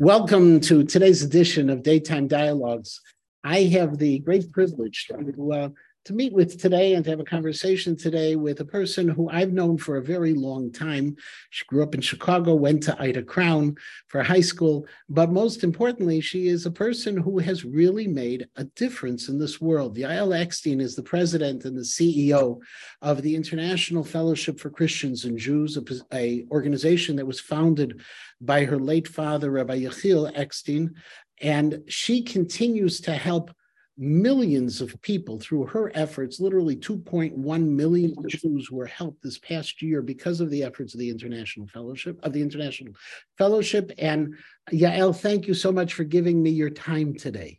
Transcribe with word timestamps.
Welcome 0.00 0.60
to 0.60 0.84
today's 0.84 1.24
edition 1.24 1.68
of 1.68 1.82
Daytime 1.82 2.28
Dialogues. 2.28 3.00
I 3.42 3.62
have 3.64 3.98
the 3.98 4.20
great 4.20 4.52
privilege 4.52 5.08
to, 5.08 5.52
uh, 5.52 5.68
to 6.08 6.14
meet 6.14 6.32
with 6.32 6.58
today 6.58 6.94
and 6.94 7.04
to 7.04 7.10
have 7.10 7.20
a 7.20 7.24
conversation 7.24 7.94
today 7.94 8.34
with 8.34 8.60
a 8.60 8.64
person 8.64 9.08
who 9.08 9.28
I've 9.28 9.52
known 9.52 9.76
for 9.76 9.98
a 9.98 10.02
very 10.02 10.32
long 10.32 10.72
time. 10.72 11.14
She 11.50 11.66
grew 11.66 11.82
up 11.82 11.94
in 11.94 12.00
Chicago, 12.00 12.54
went 12.54 12.82
to 12.84 12.96
Ida 12.98 13.24
Crown 13.24 13.76
for 14.06 14.22
high 14.22 14.40
school, 14.40 14.86
but 15.10 15.30
most 15.30 15.62
importantly, 15.64 16.22
she 16.22 16.48
is 16.48 16.64
a 16.64 16.70
person 16.70 17.14
who 17.14 17.38
has 17.40 17.62
really 17.62 18.06
made 18.06 18.48
a 18.56 18.64
difference 18.64 19.28
in 19.28 19.38
this 19.38 19.60
world. 19.60 19.98
Yael 19.98 20.34
Eckstein 20.34 20.80
is 20.80 20.96
the 20.96 21.02
president 21.02 21.66
and 21.66 21.76
the 21.76 21.82
CEO 21.82 22.58
of 23.02 23.20
the 23.20 23.36
International 23.36 24.02
Fellowship 24.02 24.58
for 24.58 24.70
Christians 24.70 25.26
and 25.26 25.36
Jews, 25.36 25.76
a, 25.76 25.82
a 26.16 26.46
organization 26.50 27.16
that 27.16 27.26
was 27.26 27.38
founded 27.38 28.00
by 28.40 28.64
her 28.64 28.78
late 28.78 29.08
father, 29.08 29.50
Rabbi 29.50 29.80
Yechiel 29.80 30.32
Eckstein, 30.34 30.94
and 31.42 31.82
she 31.86 32.22
continues 32.22 33.02
to 33.02 33.12
help 33.12 33.50
millions 33.98 34.80
of 34.80 35.00
people 35.02 35.38
through 35.38 35.66
her 35.66 35.90
efforts. 35.94 36.38
Literally 36.40 36.76
2.1 36.76 37.66
million 37.66 38.14
Jews 38.28 38.70
were 38.70 38.86
helped 38.86 39.22
this 39.22 39.38
past 39.38 39.82
year 39.82 40.02
because 40.02 40.40
of 40.40 40.50
the 40.50 40.62
efforts 40.62 40.94
of 40.94 41.00
the 41.00 41.10
International 41.10 41.66
Fellowship 41.66 42.18
of 42.22 42.32
the 42.32 42.40
International 42.40 42.92
Fellowship. 43.36 43.90
And 43.98 44.36
Yael, 44.70 45.16
thank 45.16 45.48
you 45.48 45.54
so 45.54 45.72
much 45.72 45.94
for 45.94 46.04
giving 46.04 46.42
me 46.42 46.50
your 46.50 46.70
time 46.70 47.14
today. 47.14 47.58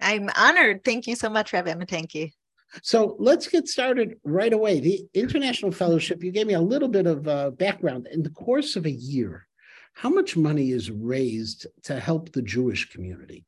I'm 0.00 0.30
honored. 0.36 0.84
Thank 0.84 1.06
you 1.06 1.16
so 1.16 1.28
much, 1.28 1.52
Rabbi 1.52 1.74
Matanki. 1.74 2.32
So 2.82 3.16
let's 3.18 3.48
get 3.48 3.68
started 3.68 4.16
right 4.24 4.52
away. 4.52 4.80
The 4.80 5.06
International 5.12 5.70
Fellowship, 5.70 6.22
you 6.22 6.32
gave 6.32 6.46
me 6.46 6.54
a 6.54 6.60
little 6.60 6.88
bit 6.88 7.06
of 7.06 7.28
uh, 7.28 7.50
background. 7.50 8.08
In 8.10 8.22
the 8.22 8.30
course 8.30 8.76
of 8.76 8.86
a 8.86 8.90
year, 8.90 9.46
how 9.94 10.08
much 10.08 10.36
money 10.36 10.70
is 10.70 10.90
raised 10.90 11.66
to 11.84 12.00
help 12.00 12.32
the 12.32 12.40
Jewish 12.40 12.90
community? 12.90 13.44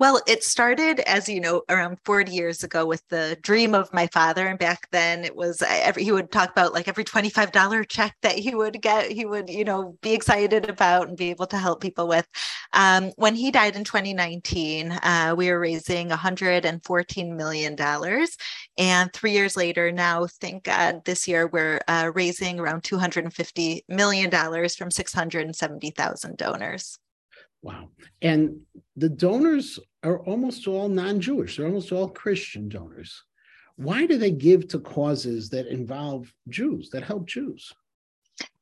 Well, 0.00 0.22
it 0.26 0.42
started, 0.42 1.00
as 1.00 1.28
you 1.28 1.42
know, 1.42 1.60
around 1.68 1.98
40 2.06 2.32
years 2.32 2.64
ago 2.64 2.86
with 2.86 3.06
the 3.08 3.36
dream 3.42 3.74
of 3.74 3.92
my 3.92 4.06
father. 4.06 4.46
And 4.46 4.58
back 4.58 4.88
then 4.92 5.26
it 5.26 5.36
was 5.36 5.60
every, 5.60 6.04
he 6.04 6.10
would 6.10 6.32
talk 6.32 6.50
about 6.50 6.72
like 6.72 6.88
every 6.88 7.04
$25 7.04 7.86
check 7.86 8.16
that 8.22 8.32
he 8.32 8.54
would 8.54 8.80
get, 8.80 9.12
he 9.12 9.26
would, 9.26 9.50
you 9.50 9.62
know, 9.62 9.98
be 10.00 10.14
excited 10.14 10.70
about 10.70 11.08
and 11.08 11.18
be 11.18 11.28
able 11.28 11.46
to 11.48 11.58
help 11.58 11.82
people 11.82 12.08
with. 12.08 12.26
Um, 12.72 13.12
when 13.16 13.34
he 13.34 13.50
died 13.50 13.76
in 13.76 13.84
2019, 13.84 14.90
uh, 14.90 15.34
we 15.36 15.50
were 15.50 15.60
raising 15.60 16.08
$114 16.08 17.36
million. 17.36 17.76
And 18.78 19.12
three 19.12 19.32
years 19.32 19.54
later, 19.54 19.92
now, 19.92 20.26
thank 20.26 20.64
God, 20.64 21.04
this 21.04 21.28
year 21.28 21.46
we're 21.46 21.78
uh, 21.88 22.10
raising 22.14 22.58
around 22.58 22.84
$250 22.84 23.82
million 23.90 24.30
from 24.30 24.90
670,000 24.90 26.36
donors. 26.38 26.98
Wow. 27.62 27.90
And 28.22 28.60
the 28.96 29.10
donors 29.10 29.78
are 30.02 30.20
almost 30.20 30.66
all 30.66 30.88
non 30.88 31.20
Jewish, 31.20 31.56
they're 31.56 31.66
almost 31.66 31.92
all 31.92 32.08
Christian 32.08 32.68
donors. 32.68 33.22
Why 33.76 34.06
do 34.06 34.18
they 34.18 34.30
give 34.30 34.68
to 34.68 34.78
causes 34.78 35.48
that 35.50 35.66
involve 35.66 36.32
Jews, 36.48 36.90
that 36.90 37.02
help 37.02 37.26
Jews? 37.26 37.72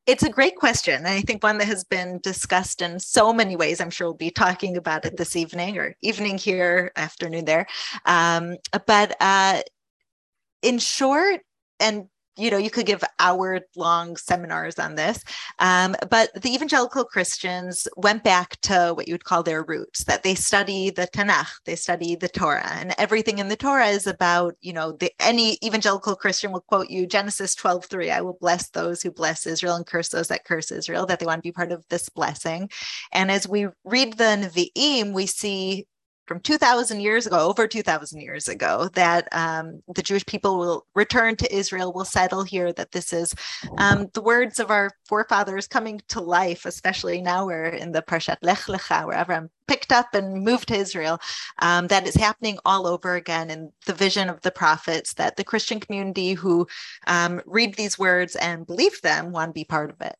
It's 0.07 0.23
a 0.23 0.31
great 0.31 0.57
question. 0.57 0.95
And 0.95 1.09
I 1.09 1.21
think 1.21 1.43
one 1.43 1.59
that 1.59 1.67
has 1.67 1.85
been 1.85 2.19
discussed 2.23 2.81
in 2.81 2.99
so 2.99 3.33
many 3.33 3.57
ways. 3.57 3.81
I'm 3.81 3.91
sure 3.91 4.07
we'll 4.07 4.15
be 4.15 4.31
talking 4.31 4.77
about 4.77 5.05
it 5.05 5.17
this 5.17 5.37
evening 5.37 5.77
or 5.77 5.95
evening 6.03 6.39
here, 6.39 6.93
afternoon 6.97 7.45
there. 7.45 7.67
Um, 8.07 8.57
but 8.87 9.17
uh, 9.21 9.61
in 10.63 10.79
short, 10.79 11.41
and 11.79 12.07
you 12.39 12.51
know, 12.51 12.57
you 12.57 12.71
could 12.71 12.87
give 12.87 13.03
hour 13.19 13.61
long 13.77 14.17
seminars 14.17 14.79
on 14.79 14.95
this. 14.95 15.23
Um, 15.59 15.97
but 16.09 16.31
the 16.41 16.55
evangelical 16.55 17.05
Christians 17.05 17.89
went 17.97 18.23
back 18.23 18.61
to 18.63 18.93
what 18.95 19.09
you 19.09 19.15
would 19.15 19.25
call 19.25 19.43
their 19.43 19.65
roots, 19.65 20.05
that 20.05 20.23
they 20.23 20.35
study 20.35 20.91
the 20.91 21.09
Tanakh, 21.09 21.51
they 21.65 21.75
study 21.75 22.15
the 22.15 22.29
Torah, 22.29 22.71
and 22.75 22.95
everything 22.97 23.39
in 23.39 23.49
the 23.49 23.57
Torah 23.57 23.89
is 23.89 24.07
about, 24.07 24.55
you 24.61 24.73
know, 24.73 24.93
the, 24.93 25.11
any 25.21 25.59
evangelical 25.65 26.15
Christian 26.15 26.53
will 26.53 26.61
quote 26.61 26.91
you 26.91 27.07
Genesis 27.07 27.55
12, 27.57 27.87
3, 27.87 28.11
I 28.11 28.21
will 28.21 28.39
bless 28.41 28.71
those 28.71 29.03
who 29.03 29.11
bless 29.11 29.47
Israel 29.47 29.75
and 29.75 29.87
curse 29.87 30.11
those 30.11 30.29
that 30.29 30.45
curse 30.45 30.71
Israel, 30.71 31.07
that 31.07 31.19
they 31.19 31.27
want 31.27 31.39
to 31.39 31.49
be 31.49 31.53
part 31.53 31.73
of 31.73 31.85
this 31.89 32.09
blessing. 32.09 32.71
And 33.13 33.31
as 33.31 33.49
we 33.49 33.67
read 33.85 34.15
the 34.15 34.25
Nevi'im, 34.25 35.13
we 35.13 35.27
see 35.27 35.87
from 36.29 36.41
2000 36.41 37.01
years 37.01 37.27
ago 37.27 37.39
over 37.49 37.67
2000 37.67 38.21
years 38.21 38.49
ago 38.49 38.89
that 38.93 39.27
um, 39.33 39.83
the 39.95 40.03
jewish 40.03 40.25
people 40.27 40.59
will 40.59 40.87
return 40.95 41.35
to 41.35 41.53
israel 41.55 41.93
will 41.93 42.05
settle 42.05 42.43
here 42.43 42.73
that 42.73 42.93
this 42.93 43.13
is 43.13 43.35
um, 43.79 44.09
the 44.13 44.21
words 44.21 44.61
of 44.61 44.71
our 44.71 44.91
forefathers 45.07 45.67
coming 45.67 46.01
to 46.09 46.21
life 46.21 46.67
especially 46.67 47.23
now 47.23 47.47
we're 47.47 47.65
in 47.65 47.93
the 47.93 48.03
parshat 48.03 48.37
lech 48.43 48.59
lecha 48.59 49.07
where 49.07 49.19
Abraham 49.19 49.51
picked 49.67 49.91
up 49.91 50.15
and 50.15 50.45
moved 50.45 50.69
to 50.69 50.75
israel 50.75 51.19
um, 51.61 51.87
that 51.87 52.07
is 52.07 52.15
happening 52.15 52.59
all 52.65 52.87
over 52.87 53.15
again 53.15 53.51
in 53.51 53.73
the 53.87 53.95
vision 53.95 54.29
of 54.29 54.41
the 54.43 54.51
prophets 54.51 55.15
that 55.15 55.37
the 55.37 55.45
christian 55.45 55.81
community 55.81 56.35
who 56.35 56.67
um, 57.07 57.41
read 57.47 57.75
these 57.75 57.99
words 57.99 58.37
and 58.37 58.67
believe 58.67 59.01
them 59.01 59.33
want 59.33 59.49
to 59.49 59.55
be 59.55 59.65
part 59.65 59.91
of 59.91 60.01
it 60.03 60.17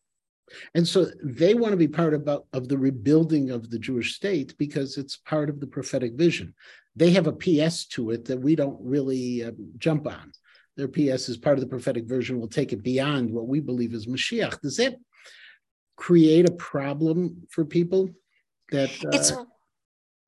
and 0.73 0.87
so 0.87 1.07
they 1.23 1.53
want 1.53 1.71
to 1.71 1.77
be 1.77 1.87
part 1.87 2.13
of, 2.13 2.27
of 2.53 2.67
the 2.67 2.77
rebuilding 2.77 3.51
of 3.51 3.69
the 3.69 3.79
Jewish 3.79 4.15
state 4.15 4.57
because 4.57 4.97
it's 4.97 5.17
part 5.17 5.49
of 5.49 5.59
the 5.59 5.67
prophetic 5.67 6.13
vision. 6.13 6.53
They 6.95 7.11
have 7.11 7.27
a 7.27 7.33
PS 7.33 7.85
to 7.87 8.11
it 8.11 8.25
that 8.25 8.39
we 8.39 8.55
don't 8.55 8.79
really 8.81 9.43
uh, 9.43 9.51
jump 9.77 10.07
on. 10.07 10.31
Their 10.75 10.87
PS 10.87 11.29
is 11.29 11.37
part 11.37 11.57
of 11.57 11.61
the 11.61 11.69
prophetic 11.69 12.05
version. 12.05 12.39
will 12.39 12.47
take 12.47 12.73
it 12.73 12.83
beyond 12.83 13.31
what 13.31 13.47
we 13.47 13.59
believe 13.59 13.93
is 13.93 14.07
Mashiach. 14.07 14.61
Does 14.61 14.77
that 14.77 14.95
create 15.97 16.49
a 16.49 16.53
problem 16.53 17.43
for 17.49 17.65
people? 17.65 18.09
That 18.71 18.91
uh, 19.03 19.09
it's 19.11 19.33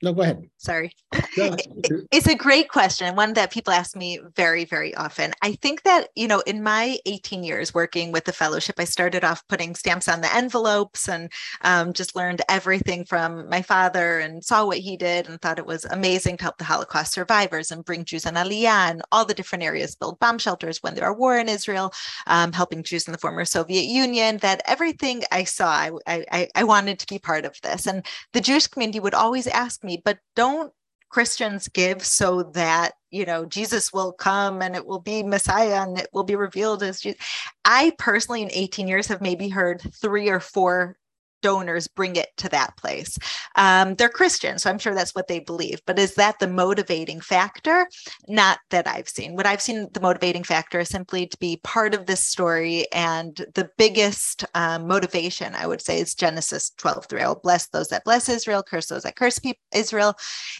no, 0.03 0.13
go 0.13 0.23
ahead. 0.23 0.49
Sorry. 0.57 0.91
it's 1.13 2.27
a 2.27 2.35
great 2.35 2.69
question, 2.69 3.15
one 3.15 3.33
that 3.33 3.51
people 3.51 3.71
ask 3.71 3.95
me 3.95 4.19
very, 4.35 4.65
very 4.65 4.95
often. 4.95 5.31
I 5.41 5.53
think 5.53 5.83
that, 5.83 6.09
you 6.15 6.27
know, 6.27 6.39
in 6.41 6.63
my 6.63 6.97
18 7.05 7.43
years 7.43 7.73
working 7.73 8.11
with 8.11 8.25
the 8.25 8.33
fellowship, 8.33 8.75
I 8.79 8.85
started 8.85 9.23
off 9.23 9.47
putting 9.47 9.75
stamps 9.75 10.07
on 10.07 10.21
the 10.21 10.35
envelopes 10.35 11.07
and 11.07 11.31
um, 11.61 11.93
just 11.93 12.15
learned 12.15 12.41
everything 12.49 13.05
from 13.05 13.47
my 13.47 13.61
father 13.61 14.19
and 14.19 14.43
saw 14.43 14.65
what 14.65 14.79
he 14.79 14.97
did 14.97 15.29
and 15.29 15.39
thought 15.39 15.59
it 15.59 15.65
was 15.65 15.85
amazing 15.85 16.37
to 16.37 16.43
help 16.43 16.57
the 16.57 16.63
Holocaust 16.63 17.13
survivors 17.13 17.69
and 17.69 17.85
bring 17.85 18.03
Jews 18.03 18.25
in 18.25 18.33
Aliyah 18.33 18.89
and 18.89 19.03
all 19.11 19.25
the 19.25 19.35
different 19.35 19.63
areas, 19.63 19.95
build 19.95 20.19
bomb 20.19 20.39
shelters 20.39 20.81
when 20.81 20.95
there 20.95 21.05
are 21.05 21.13
war 21.13 21.37
in 21.37 21.47
Israel, 21.47 21.93
um, 22.25 22.53
helping 22.53 22.81
Jews 22.81 23.07
in 23.07 23.11
the 23.11 23.19
former 23.19 23.45
Soviet 23.45 23.85
Union, 23.85 24.37
that 24.37 24.61
everything 24.65 25.23
I 25.31 25.43
saw, 25.43 25.71
I, 25.71 25.91
I, 26.07 26.47
I 26.55 26.63
wanted 26.63 26.97
to 26.99 27.07
be 27.07 27.19
part 27.19 27.45
of 27.45 27.59
this. 27.61 27.85
And 27.85 28.03
the 28.33 28.41
Jewish 28.41 28.67
community 28.67 28.99
would 28.99 29.13
always 29.13 29.45
ask 29.47 29.83
me, 29.83 29.90
me, 29.91 30.01
but 30.03 30.19
don't 30.35 30.73
Christians 31.09 31.67
give 31.67 32.03
so 32.05 32.43
that 32.53 32.93
you 33.09 33.25
know 33.25 33.45
Jesus 33.45 33.91
will 33.91 34.13
come 34.13 34.61
and 34.61 34.75
it 34.75 34.85
will 34.85 34.99
be 34.99 35.23
Messiah 35.23 35.81
and 35.81 35.99
it 35.99 36.07
will 36.13 36.23
be 36.23 36.35
revealed 36.35 36.81
as 36.83 37.01
Jesus. 37.01 37.21
I 37.65 37.91
personally 37.97 38.41
in 38.41 38.49
18 38.51 38.87
years 38.87 39.07
have 39.07 39.21
maybe 39.21 39.49
heard 39.49 39.81
three 39.93 40.29
or 40.29 40.39
four 40.39 40.97
donors 41.41 41.87
bring 41.87 42.15
it 42.15 42.29
to 42.37 42.49
that 42.49 42.75
place. 42.77 43.17
Um, 43.55 43.95
they're 43.95 44.09
Christian, 44.09 44.59
so 44.59 44.69
I'm 44.69 44.79
sure 44.79 44.95
that's 44.95 45.15
what 45.15 45.27
they 45.27 45.39
believe. 45.39 45.81
But 45.85 45.99
is 45.99 46.15
that 46.15 46.39
the 46.39 46.47
motivating 46.47 47.21
factor? 47.21 47.87
Not 48.27 48.59
that 48.69 48.87
I've 48.87 49.09
seen. 49.09 49.35
What 49.35 49.45
I've 49.45 49.61
seen, 49.61 49.87
the 49.93 49.99
motivating 49.99 50.43
factor 50.43 50.79
is 50.79 50.89
simply 50.89 51.27
to 51.27 51.37
be 51.37 51.59
part 51.63 51.93
of 51.93 52.05
this 52.05 52.25
story. 52.25 52.85
And 52.91 53.35
the 53.55 53.69
biggest 53.77 54.45
um, 54.55 54.87
motivation, 54.87 55.55
I 55.55 55.67
would 55.67 55.81
say, 55.81 55.99
is 55.99 56.15
Genesis 56.15 56.71
12 56.77 57.05
3. 57.07 57.21
I'll 57.21 57.35
bless 57.35 57.67
those 57.67 57.89
that 57.89 58.03
bless 58.03 58.29
Israel, 58.29 58.63
curse 58.63 58.87
those 58.87 59.03
that 59.03 59.15
curse 59.15 59.39
people, 59.39 59.61
Israel. 59.73 60.15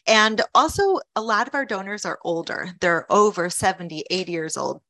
And 0.08 0.42
also, 0.56 1.00
a 1.16 1.22
lot 1.22 1.48
of 1.48 1.56
our 1.56 1.66
donors 1.66 2.06
are 2.06 2.20
older, 2.24 2.70
they're 2.80 3.12
over 3.12 3.50
70, 3.50 4.04
80 4.10 4.32
years 4.32 4.58
old 4.58 4.82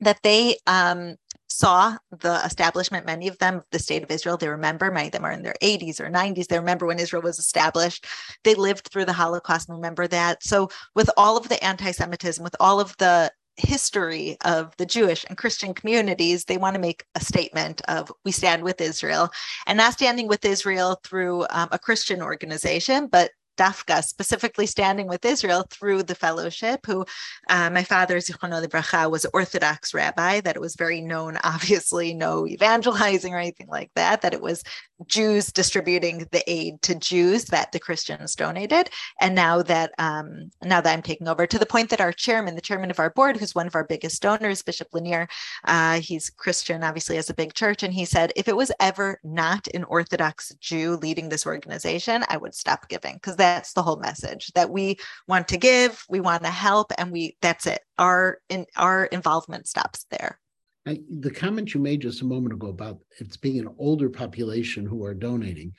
that 0.00 0.20
they 0.22 0.56
um, 0.66 1.16
saw 1.56 1.96
the 2.10 2.40
establishment, 2.44 3.06
many 3.06 3.28
of 3.28 3.38
them, 3.38 3.62
the 3.70 3.78
state 3.78 4.02
of 4.02 4.10
Israel, 4.10 4.36
they 4.36 4.48
remember, 4.48 4.90
many 4.90 5.06
of 5.06 5.12
them 5.12 5.24
are 5.24 5.32
in 5.32 5.42
their 5.42 5.56
80s 5.62 6.00
or 6.00 6.10
90s. 6.10 6.46
They 6.46 6.58
remember 6.58 6.86
when 6.86 6.98
Israel 6.98 7.22
was 7.22 7.38
established. 7.38 8.06
They 8.42 8.54
lived 8.54 8.88
through 8.88 9.04
the 9.04 9.12
Holocaust 9.12 9.68
and 9.68 9.76
remember 9.76 10.06
that. 10.08 10.42
So, 10.42 10.68
with 10.94 11.10
all 11.16 11.36
of 11.36 11.48
the 11.48 11.62
anti 11.62 11.92
Semitism, 11.92 12.42
with 12.42 12.56
all 12.60 12.80
of 12.80 12.96
the 12.98 13.32
history 13.56 14.36
of 14.44 14.76
the 14.78 14.86
Jewish 14.86 15.24
and 15.28 15.38
Christian 15.38 15.74
communities, 15.74 16.44
they 16.44 16.56
want 16.56 16.74
to 16.74 16.80
make 16.80 17.04
a 17.14 17.20
statement 17.20 17.82
of 17.88 18.10
we 18.24 18.32
stand 18.32 18.64
with 18.64 18.80
Israel 18.80 19.30
and 19.66 19.76
not 19.76 19.92
standing 19.92 20.26
with 20.26 20.44
Israel 20.44 21.00
through 21.04 21.46
um, 21.50 21.68
a 21.70 21.78
Christian 21.78 22.20
organization, 22.20 23.06
but 23.06 23.30
Dafka, 23.56 24.02
specifically 24.02 24.66
standing 24.66 25.06
with 25.06 25.24
Israel 25.24 25.64
through 25.70 26.02
the 26.04 26.14
fellowship, 26.14 26.86
who 26.86 27.04
uh, 27.48 27.70
my 27.70 27.84
father, 27.84 28.16
Zichrono 28.18 28.64
Livracha, 28.64 29.10
was 29.10 29.24
an 29.24 29.30
Orthodox 29.34 29.94
rabbi, 29.94 30.40
that 30.40 30.56
it 30.56 30.60
was 30.60 30.76
very 30.76 31.00
known, 31.00 31.38
obviously, 31.44 32.14
no 32.14 32.46
evangelizing 32.46 33.34
or 33.34 33.38
anything 33.38 33.68
like 33.68 33.90
that, 33.94 34.22
that 34.22 34.34
it 34.34 34.40
was 34.40 34.62
Jews 35.06 35.50
distributing 35.52 36.26
the 36.30 36.42
aid 36.50 36.80
to 36.82 36.94
Jews 36.94 37.46
that 37.46 37.72
the 37.72 37.80
Christians 37.80 38.34
donated. 38.34 38.90
And 39.20 39.34
now 39.34 39.62
that 39.62 39.92
um, 39.98 40.50
now 40.62 40.80
that 40.80 40.92
I'm 40.92 41.02
taking 41.02 41.28
over, 41.28 41.46
to 41.46 41.58
the 41.58 41.66
point 41.66 41.90
that 41.90 42.00
our 42.00 42.12
chairman, 42.12 42.54
the 42.54 42.60
chairman 42.60 42.90
of 42.90 42.98
our 42.98 43.10
board, 43.10 43.36
who's 43.36 43.54
one 43.54 43.66
of 43.66 43.74
our 43.74 43.84
biggest 43.84 44.22
donors, 44.22 44.62
Bishop 44.62 44.88
Lanier, 44.92 45.28
uh, 45.64 46.00
he's 46.00 46.30
Christian, 46.30 46.84
obviously, 46.84 47.16
has 47.16 47.30
a 47.30 47.34
big 47.34 47.54
church, 47.54 47.82
and 47.82 47.92
he 47.92 48.04
said, 48.04 48.32
if 48.36 48.48
it 48.48 48.56
was 48.56 48.72
ever 48.80 49.20
not 49.24 49.66
an 49.74 49.84
Orthodox 49.84 50.54
Jew 50.60 50.96
leading 50.96 51.28
this 51.28 51.46
organization, 51.46 52.24
I 52.28 52.36
would 52.36 52.54
stop 52.54 52.88
giving 52.88 53.14
because 53.14 53.36
that's 53.44 53.74
the 53.74 53.82
whole 53.82 53.98
message 53.98 54.50
that 54.54 54.70
we 54.70 54.96
want 55.28 55.48
to 55.48 55.58
give, 55.58 56.02
we 56.08 56.20
want 56.20 56.42
to 56.44 56.50
help, 56.50 56.92
and 56.96 57.12
we 57.12 57.36
that's 57.42 57.66
it. 57.66 57.80
Our 57.98 58.38
in 58.48 58.66
our 58.76 59.04
involvement 59.06 59.68
stops 59.68 60.06
there. 60.10 60.40
I, 60.86 61.00
the 61.08 61.30
comment 61.30 61.72
you 61.74 61.80
made 61.80 62.00
just 62.00 62.22
a 62.22 62.26
moment 62.26 62.54
ago 62.54 62.68
about 62.68 62.98
it's 63.18 63.36
being 63.36 63.58
an 63.58 63.74
older 63.78 64.10
population 64.10 64.84
who 64.86 65.04
are 65.04 65.14
donating, 65.14 65.74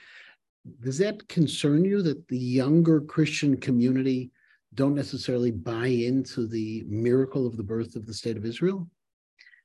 does 0.82 0.98
that 1.00 1.28
concern 1.28 1.86
you 1.86 2.02
that 2.04 2.28
the 2.28 2.38
younger 2.38 3.02
Christian 3.02 3.58
community 3.58 4.32
don't 4.74 4.96
necessarily 4.96 5.52
buy 5.52 5.88
into 5.88 6.48
the 6.48 6.84
miracle 6.88 7.48
of 7.48 7.56
the 7.56 7.64
birth 7.64 7.96
of 7.96 8.06
the 8.06 8.14
state 8.14 8.38
of 8.38 8.46
Israel? 8.46 8.88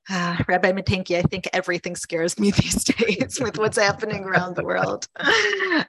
Uh, 0.08 0.36
Rabbi 0.48 0.72
Matinki, 0.72 1.18
I 1.18 1.22
think 1.22 1.48
everything 1.52 1.96
scares 1.96 2.38
me 2.38 2.50
these 2.62 2.84
days 2.84 3.38
with 3.40 3.58
what's 3.58 3.78
happening 3.78 4.24
around 4.24 4.56
the 4.56 4.64
world. 4.64 5.06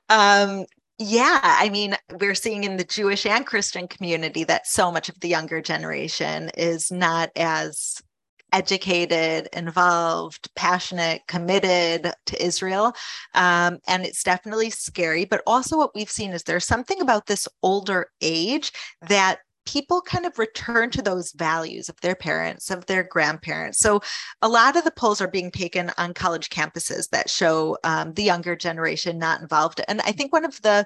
Um, 0.09 0.65
yeah, 1.01 1.39
I 1.43 1.69
mean, 1.69 1.95
we're 2.19 2.35
seeing 2.35 2.63
in 2.63 2.77
the 2.77 2.83
Jewish 2.83 3.25
and 3.25 3.45
Christian 3.45 3.87
community 3.87 4.43
that 4.43 4.67
so 4.67 4.91
much 4.91 5.09
of 5.09 5.19
the 5.19 5.27
younger 5.27 5.59
generation 5.59 6.51
is 6.55 6.91
not 6.91 7.31
as 7.35 8.01
educated, 8.53 9.49
involved, 9.53 10.49
passionate, 10.55 11.21
committed 11.27 12.13
to 12.27 12.45
Israel. 12.45 12.93
Um, 13.33 13.79
and 13.87 14.05
it's 14.05 14.23
definitely 14.23 14.69
scary. 14.69 15.25
But 15.25 15.41
also, 15.47 15.77
what 15.77 15.95
we've 15.95 16.11
seen 16.11 16.33
is 16.33 16.43
there's 16.43 16.65
something 16.65 17.01
about 17.01 17.25
this 17.25 17.47
older 17.63 18.09
age 18.21 18.71
that 19.07 19.39
people 19.71 20.01
kind 20.01 20.25
of 20.25 20.37
return 20.37 20.89
to 20.89 21.01
those 21.01 21.31
values 21.31 21.87
of 21.87 21.99
their 22.01 22.15
parents, 22.15 22.69
of 22.69 22.85
their 22.87 23.03
grandparents. 23.03 23.79
So, 23.79 24.01
a 24.41 24.49
lot 24.49 24.75
of 24.75 24.83
the 24.83 24.91
polls 24.91 25.21
are 25.21 25.29
being 25.29 25.49
taken 25.49 25.91
on 25.97 26.13
college 26.13 26.49
campuses 26.49 27.07
that 27.09 27.29
show 27.29 27.77
um, 27.85 28.13
the 28.13 28.23
younger 28.23 28.55
generation 28.57 29.17
not 29.17 29.41
involved. 29.41 29.79
And 29.87 30.01
I 30.01 30.11
think 30.11 30.33
one 30.33 30.43
of 30.43 30.61
the 30.61 30.85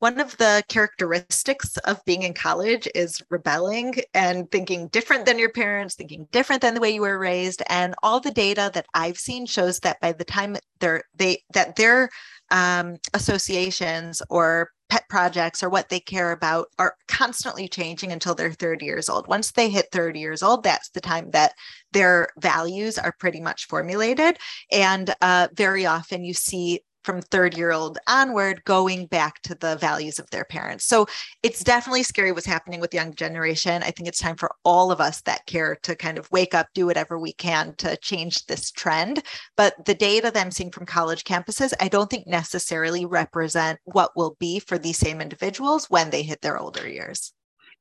one 0.00 0.20
of 0.20 0.36
the 0.36 0.64
characteristics 0.68 1.76
of 1.78 2.04
being 2.04 2.22
in 2.22 2.34
college 2.34 2.88
is 2.94 3.22
rebelling 3.30 3.94
and 4.14 4.50
thinking 4.50 4.88
different 4.88 5.24
than 5.24 5.38
your 5.38 5.52
parents, 5.52 5.94
thinking 5.94 6.26
different 6.32 6.62
than 6.62 6.74
the 6.74 6.80
way 6.80 6.90
you 6.90 7.02
were 7.02 7.18
raised. 7.18 7.62
And 7.68 7.94
all 8.02 8.20
the 8.20 8.32
data 8.32 8.70
that 8.74 8.86
I've 8.94 9.16
seen 9.16 9.46
shows 9.46 9.80
that 9.80 10.00
by 10.00 10.12
the 10.12 10.24
time 10.24 10.56
they're 10.80 11.04
they 11.14 11.44
that 11.54 11.76
their 11.76 12.10
um, 12.50 12.96
associations 13.14 14.22
or 14.28 14.70
pet 14.88 15.04
projects 15.08 15.62
or 15.62 15.68
what 15.68 15.88
they 15.88 16.00
care 16.00 16.32
about 16.32 16.68
are 16.78 16.96
constantly 17.08 17.68
changing 17.68 18.12
until 18.12 18.34
they're 18.34 18.52
30 18.52 18.84
years 18.84 19.08
old. 19.08 19.26
Once 19.28 19.52
they 19.52 19.68
hit 19.68 19.86
30 19.92 20.20
years 20.20 20.42
old, 20.42 20.62
that's 20.62 20.90
the 20.90 21.00
time 21.00 21.30
that 21.30 21.54
their 21.92 22.28
values 22.38 22.98
are 22.98 23.14
pretty 23.18 23.40
much 23.40 23.66
formulated. 23.66 24.38
And 24.70 25.14
uh, 25.20 25.48
very 25.54 25.86
often 25.86 26.24
you 26.24 26.34
see 26.34 26.80
from 27.06 27.22
third 27.22 27.56
year 27.56 27.70
old 27.70 27.98
onward 28.08 28.62
going 28.64 29.06
back 29.06 29.40
to 29.42 29.54
the 29.54 29.76
values 29.76 30.18
of 30.18 30.28
their 30.30 30.44
parents. 30.44 30.84
So 30.84 31.06
it's 31.44 31.62
definitely 31.62 32.02
scary 32.02 32.32
what's 32.32 32.44
happening 32.44 32.80
with 32.80 32.92
young 32.92 33.14
generation. 33.14 33.84
I 33.84 33.92
think 33.92 34.08
it's 34.08 34.18
time 34.18 34.36
for 34.36 34.50
all 34.64 34.90
of 34.90 35.00
us 35.00 35.22
that 35.22 35.46
care 35.46 35.76
to 35.84 35.94
kind 35.94 36.18
of 36.18 36.30
wake 36.32 36.52
up, 36.52 36.66
do 36.74 36.84
whatever 36.84 37.16
we 37.18 37.32
can 37.32 37.76
to 37.76 37.96
change 37.98 38.46
this 38.46 38.72
trend. 38.72 39.22
But 39.56 39.86
the 39.86 39.94
data 39.94 40.32
that 40.32 40.40
I'm 40.40 40.50
seeing 40.50 40.72
from 40.72 40.84
college 40.84 41.22
campuses, 41.22 41.72
I 41.80 41.86
don't 41.86 42.10
think 42.10 42.26
necessarily 42.26 43.06
represent 43.06 43.78
what 43.84 44.10
will 44.16 44.36
be 44.40 44.58
for 44.58 44.76
these 44.76 44.98
same 44.98 45.20
individuals 45.20 45.88
when 45.88 46.10
they 46.10 46.24
hit 46.24 46.42
their 46.42 46.58
older 46.58 46.88
years. 46.88 47.32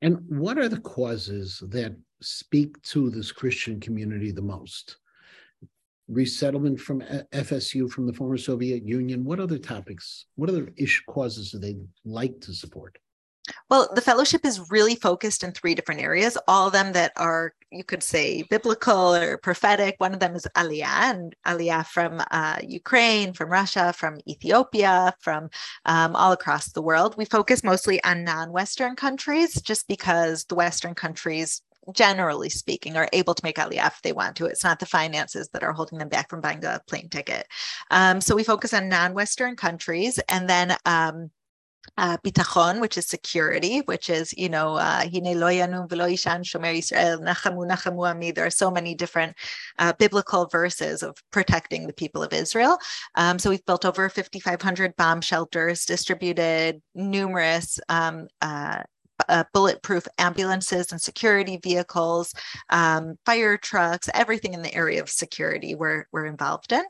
And 0.03 0.19
what 0.29 0.59
are 0.59 0.69
the 0.69 0.81
causes 0.81 1.63
that 1.69 1.95
speak 2.21 2.79
to 2.83 3.09
this 3.09 3.31
Christian 3.31 3.79
community 3.79 4.31
the 4.31 4.41
most? 4.43 4.97
Resettlement 6.07 6.79
from 6.79 7.01
FSU 7.33 7.89
from 7.89 8.05
the 8.05 8.13
former 8.13 8.37
Soviet 8.37 8.87
Union? 8.87 9.23
What 9.23 9.39
other 9.39 9.57
topics, 9.57 10.25
what 10.35 10.49
other 10.49 10.71
ish 10.77 11.03
causes 11.07 11.51
do 11.51 11.59
they 11.59 11.77
like 12.03 12.41
to 12.41 12.53
support? 12.53 12.97
Well, 13.69 13.89
the 13.93 14.01
fellowship 14.01 14.45
is 14.45 14.71
really 14.71 14.95
focused 14.95 15.43
in 15.43 15.51
three 15.51 15.75
different 15.75 16.01
areas, 16.01 16.37
all 16.47 16.67
of 16.67 16.73
them 16.73 16.93
that 16.93 17.11
are, 17.15 17.53
you 17.71 17.83
could 17.83 18.01
say, 18.01 18.43
biblical 18.43 19.13
or 19.13 19.37
prophetic. 19.37 19.95
One 19.99 20.13
of 20.13 20.19
them 20.19 20.35
is 20.35 20.47
Aliyah, 20.55 20.83
and 20.83 21.35
Aliyah 21.45 21.85
from 21.85 22.21
uh, 22.31 22.57
Ukraine, 22.63 23.33
from 23.33 23.51
Russia, 23.51 23.93
from 23.93 24.19
Ethiopia, 24.27 25.13
from 25.19 25.49
um, 25.85 26.15
all 26.15 26.31
across 26.31 26.71
the 26.71 26.81
world. 26.81 27.15
We 27.17 27.25
focus 27.25 27.63
mostly 27.63 28.03
on 28.03 28.23
non 28.23 28.51
Western 28.51 28.95
countries 28.95 29.61
just 29.61 29.87
because 29.87 30.45
the 30.45 30.55
Western 30.55 30.95
countries 30.95 31.61
generally 31.93 32.49
speaking, 32.49 32.97
are 32.97 33.09
able 33.13 33.33
to 33.33 33.43
make 33.43 33.57
Aliyah 33.57 33.87
if 33.87 34.01
they 34.01 34.13
want 34.13 34.35
to. 34.37 34.45
It's 34.45 34.63
not 34.63 34.79
the 34.79 34.85
finances 34.85 35.49
that 35.49 35.63
are 35.63 35.73
holding 35.73 35.99
them 35.99 36.09
back 36.09 36.29
from 36.29 36.41
buying 36.41 36.63
a 36.65 36.81
plane 36.87 37.09
ticket. 37.09 37.47
Um, 37.91 38.21
so 38.21 38.35
we 38.35 38.43
focus 38.43 38.73
on 38.73 38.89
non-Western 38.89 39.55
countries, 39.55 40.19
and 40.29 40.49
then 40.49 40.75
um, 40.85 41.31
uh, 41.97 42.17
bitachon, 42.17 42.81
which 42.81 42.97
is 42.97 43.07
security, 43.07 43.79
which 43.79 44.09
is, 44.09 44.33
you 44.33 44.49
know, 44.49 44.75
uh, 44.75 45.03
there 48.31 48.45
are 48.45 48.49
so 48.49 48.71
many 48.71 48.95
different 48.95 49.35
uh, 49.79 49.93
biblical 49.93 50.47
verses 50.47 51.03
of 51.03 51.15
protecting 51.31 51.87
the 51.87 51.93
people 51.93 52.21
of 52.23 52.33
Israel. 52.33 52.77
Um, 53.15 53.39
so 53.39 53.49
we've 53.49 53.65
built 53.65 53.85
over 53.85 54.09
5,500 54.09 54.95
bomb 54.95 55.21
shelters, 55.21 55.85
distributed 55.85 56.81
numerous 56.93 57.79
um, 57.89 58.27
uh, 58.41 58.83
uh, 59.29 59.43
bulletproof 59.53 60.07
ambulances 60.17 60.91
and 60.91 61.01
security 61.01 61.57
vehicles, 61.57 62.33
um, 62.69 63.17
fire 63.25 63.57
trucks, 63.57 64.09
everything 64.13 64.53
in 64.53 64.61
the 64.61 64.73
area 64.73 65.01
of 65.01 65.09
security 65.09 65.75
we're, 65.75 66.05
we're 66.11 66.25
involved 66.25 66.71
in. 66.71 66.83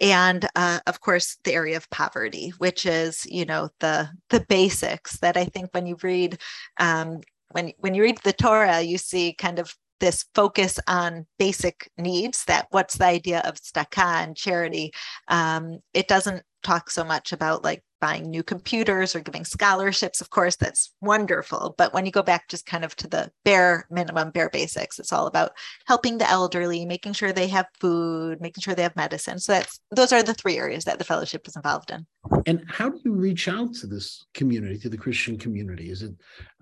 And 0.00 0.48
uh, 0.56 0.80
of 0.86 1.00
course, 1.00 1.38
the 1.44 1.54
area 1.54 1.76
of 1.76 1.90
poverty, 1.90 2.52
which 2.58 2.86
is, 2.86 3.26
you 3.26 3.44
know, 3.44 3.70
the, 3.80 4.08
the 4.28 4.44
basics 4.48 5.18
that 5.18 5.36
I 5.36 5.44
think 5.44 5.70
when 5.72 5.86
you 5.86 5.96
read, 6.02 6.38
um, 6.78 7.20
when, 7.52 7.72
when 7.78 7.94
you 7.94 8.02
read 8.02 8.18
the 8.18 8.32
Torah, 8.32 8.80
you 8.80 8.98
see 8.98 9.32
kind 9.32 9.58
of 9.58 9.74
this 10.00 10.24
focus 10.34 10.80
on 10.88 11.26
basic 11.38 11.90
needs 11.98 12.44
that 12.46 12.66
what's 12.70 12.96
the 12.96 13.04
idea 13.04 13.40
of 13.40 13.60
tzedakah 13.60 14.24
and 14.24 14.34
charity 14.34 14.90
um, 15.28 15.78
it 15.92 16.08
doesn't 16.08 16.42
talk 16.62 16.90
so 16.90 17.04
much 17.04 17.32
about 17.32 17.62
like 17.62 17.82
buying 18.00 18.30
new 18.30 18.42
computers 18.42 19.14
or 19.14 19.20
giving 19.20 19.44
scholarships, 19.44 20.20
of 20.20 20.30
course, 20.30 20.56
that's 20.56 20.92
wonderful. 21.00 21.74
But 21.76 21.92
when 21.92 22.06
you 22.06 22.12
go 22.12 22.22
back 22.22 22.48
just 22.48 22.66
kind 22.66 22.84
of 22.84 22.96
to 22.96 23.08
the 23.08 23.30
bare 23.44 23.86
minimum, 23.90 24.30
bare 24.30 24.50
basics, 24.50 24.98
it's 24.98 25.12
all 25.12 25.26
about 25.26 25.52
helping 25.86 26.18
the 26.18 26.28
elderly, 26.28 26.84
making 26.84 27.12
sure 27.12 27.32
they 27.32 27.48
have 27.48 27.66
food, 27.78 28.40
making 28.40 28.62
sure 28.62 28.74
they 28.74 28.82
have 28.82 28.96
medicine. 28.96 29.38
So 29.38 29.52
that's 29.52 29.80
those 29.90 30.12
are 30.12 30.22
the 30.22 30.34
three 30.34 30.56
areas 30.56 30.84
that 30.84 30.98
the 30.98 31.04
fellowship 31.04 31.46
is 31.46 31.56
involved 31.56 31.90
in. 31.90 32.06
And 32.46 32.64
how 32.68 32.90
do 32.90 33.00
you 33.04 33.12
reach 33.12 33.48
out 33.48 33.74
to 33.76 33.86
this 33.86 34.26
community, 34.34 34.78
to 34.78 34.88
the 34.88 34.96
Christian 34.96 35.38
community? 35.38 35.90
Is 35.90 36.02
it? 36.02 36.12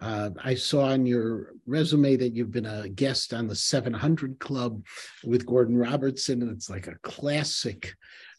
Uh, 0.01 0.31
I 0.43 0.55
saw 0.55 0.85
on 0.85 1.05
your 1.05 1.53
resume 1.67 2.17
that 2.17 2.35
you've 2.35 2.53
been 2.53 2.67
a 2.67 2.89
guest 2.89 3.35
on 3.35 3.47
the 3.47 3.57
700 3.57 4.39
Club 4.39 4.85
with 5.25 5.47
Gordon 5.47 5.77
Robertson, 5.77 6.43
and 6.43 6.51
it's 6.51 6.71
like 6.71 6.87
a 6.87 6.99
classic 7.03 7.95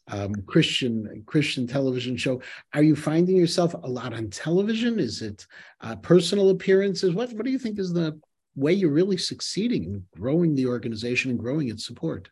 um, 0.09 0.33
Christian 0.47 1.23
Christian 1.25 1.67
television 1.67 2.17
show. 2.17 2.41
Are 2.73 2.83
you 2.83 2.95
finding 2.95 3.35
yourself 3.35 3.73
a 3.73 3.89
lot 3.89 4.13
on 4.13 4.29
television? 4.29 4.99
Is 4.99 5.21
it 5.21 5.45
uh, 5.81 5.95
personal 5.97 6.49
appearances? 6.49 7.13
What 7.13 7.31
What 7.33 7.45
do 7.45 7.51
you 7.51 7.59
think 7.59 7.79
is 7.79 7.93
the 7.93 8.19
way 8.55 8.73
you're 8.73 8.91
really 8.91 9.17
succeeding 9.17 9.83
in 9.83 10.03
growing 10.17 10.55
the 10.55 10.67
organization 10.67 11.31
and 11.31 11.39
growing 11.39 11.69
its 11.69 11.85
support? 11.85 12.29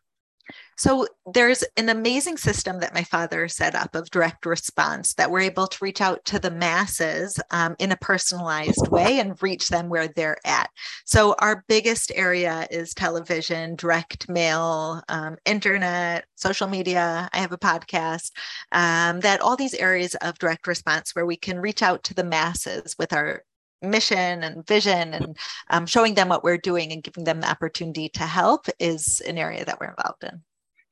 So 0.77 1.07
there's 1.33 1.63
an 1.75 1.89
amazing 1.89 2.37
system 2.37 2.79
that 2.81 2.93
my 2.93 3.03
father 3.03 3.47
set 3.47 3.73
up 3.73 3.95
of 3.95 4.11
direct 4.11 4.45
response 4.45 5.15
that 5.15 5.31
we're 5.31 5.39
able 5.41 5.65
to 5.65 5.83
reach 5.83 6.01
out 6.01 6.23
to 6.25 6.37
the 6.39 6.51
masses 6.51 7.39
um, 7.49 7.75
in 7.79 7.91
a 7.91 7.97
personalized 7.97 8.87
way 8.89 9.19
and 9.19 9.41
reach 9.41 9.69
them 9.69 9.89
where 9.89 10.07
they're 10.07 10.37
at. 10.45 10.69
So 11.05 11.35
our 11.39 11.65
biggest 11.67 12.11
area 12.13 12.67
is 12.69 12.93
television, 12.93 13.75
direct 13.75 14.29
mail, 14.29 15.01
um, 15.09 15.37
internet, 15.45 16.25
social 16.35 16.67
media. 16.67 17.27
I 17.33 17.39
have 17.39 17.51
a 17.51 17.57
podcast 17.57 18.31
um, 18.71 19.21
that 19.21 19.41
all 19.41 19.55
these 19.55 19.73
areas 19.73 20.13
of 20.15 20.37
direct 20.37 20.67
response 20.67 21.15
where 21.15 21.25
we 21.25 21.37
can 21.37 21.57
reach 21.57 21.81
out 21.81 22.03
to 22.03 22.13
the 22.13 22.23
masses 22.23 22.95
with 22.99 23.13
our 23.13 23.43
mission 23.81 24.43
and 24.43 24.65
vision 24.67 25.13
and 25.13 25.37
um, 25.69 25.85
showing 25.85 26.15
them 26.15 26.29
what 26.29 26.43
we're 26.43 26.57
doing 26.57 26.91
and 26.91 27.03
giving 27.03 27.23
them 27.23 27.41
the 27.41 27.49
opportunity 27.49 28.09
to 28.09 28.23
help 28.23 28.67
is 28.79 29.21
an 29.21 29.37
area 29.37 29.63
that 29.65 29.79
we're 29.79 29.93
involved 29.97 30.23
in. 30.23 30.41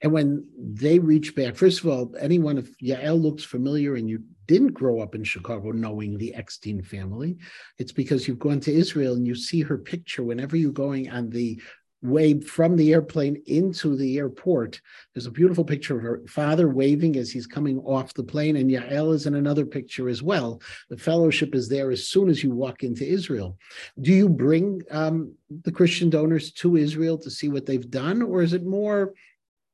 And 0.02 0.12
when 0.12 0.48
they 0.58 1.00
reach 1.00 1.36
back, 1.36 1.56
first 1.56 1.80
of 1.80 1.88
all, 1.88 2.14
anyone, 2.20 2.58
if 2.58 2.78
Yael 2.80 3.20
looks 3.20 3.44
familiar 3.44 3.96
and 3.96 4.10
you 4.10 4.24
didn't 4.48 4.74
grow 4.74 5.00
up 5.00 5.16
in 5.16 5.24
Chicago 5.24 5.72
knowing 5.72 6.18
the 6.18 6.34
Eckstein 6.36 6.82
family. 6.82 7.38
It's 7.78 7.92
because 7.92 8.28
you've 8.28 8.40
gone 8.40 8.60
to 8.62 8.74
Israel 8.74 9.16
and 9.16 9.26
you 9.26 9.36
see 9.36 9.62
her 9.62 9.78
picture 9.78 10.24
whenever 10.24 10.56
you're 10.56 10.72
going 10.72 11.10
on 11.10 11.30
the 11.30 11.60
way 12.06 12.40
from 12.40 12.76
the 12.76 12.94
airplane 12.94 13.42
into 13.48 13.96
the 13.96 14.18
airport. 14.18 14.80
There's 15.14 15.26
a 15.26 15.32
beautiful 15.32 15.64
picture 15.64 15.98
of 15.98 16.04
her 16.04 16.22
father 16.28 16.70
waving 16.70 17.16
as 17.18 17.32
he's 17.32 17.48
coming 17.48 17.80
off 17.80 18.14
the 18.14 18.24
plane, 18.24 18.58
and 18.58 18.70
Yael 18.70 19.14
is 19.14 19.26
in 19.26 19.36
another 19.36 19.66
picture 19.66 20.10
as 20.10 20.24
well. 20.24 20.62
The 20.90 20.98
fellowship 20.98 21.56
is 21.56 21.70
there 21.70 21.92
as 21.92 22.08
soon 22.08 22.30
as 22.30 22.44
you 22.44 22.52
walk 22.52 22.84
into 22.84 23.06
Israel. 23.06 23.58
Do 24.02 24.12
you 24.12 24.30
bring 24.30 24.82
um, 24.92 25.34
the 25.64 25.72
Christian 25.72 26.10
donors 26.10 26.52
to 26.54 26.78
Israel 26.78 27.18
to 27.20 27.30
see 27.30 27.50
what 27.50 27.66
they've 27.66 27.90
done, 27.90 28.22
or 28.22 28.42
is 28.42 28.54
it 28.54 28.66
more 28.66 29.14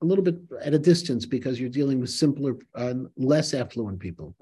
a 0.02 0.06
little 0.06 0.24
bit 0.24 0.40
at 0.62 0.74
a 0.74 0.80
distance 0.80 1.26
because 1.26 1.60
you're 1.60 1.70
dealing 1.70 2.00
with 2.00 2.10
simpler, 2.10 2.58
uh, 2.76 2.94
less 3.18 3.54
affluent 3.54 4.00
people? 4.00 4.36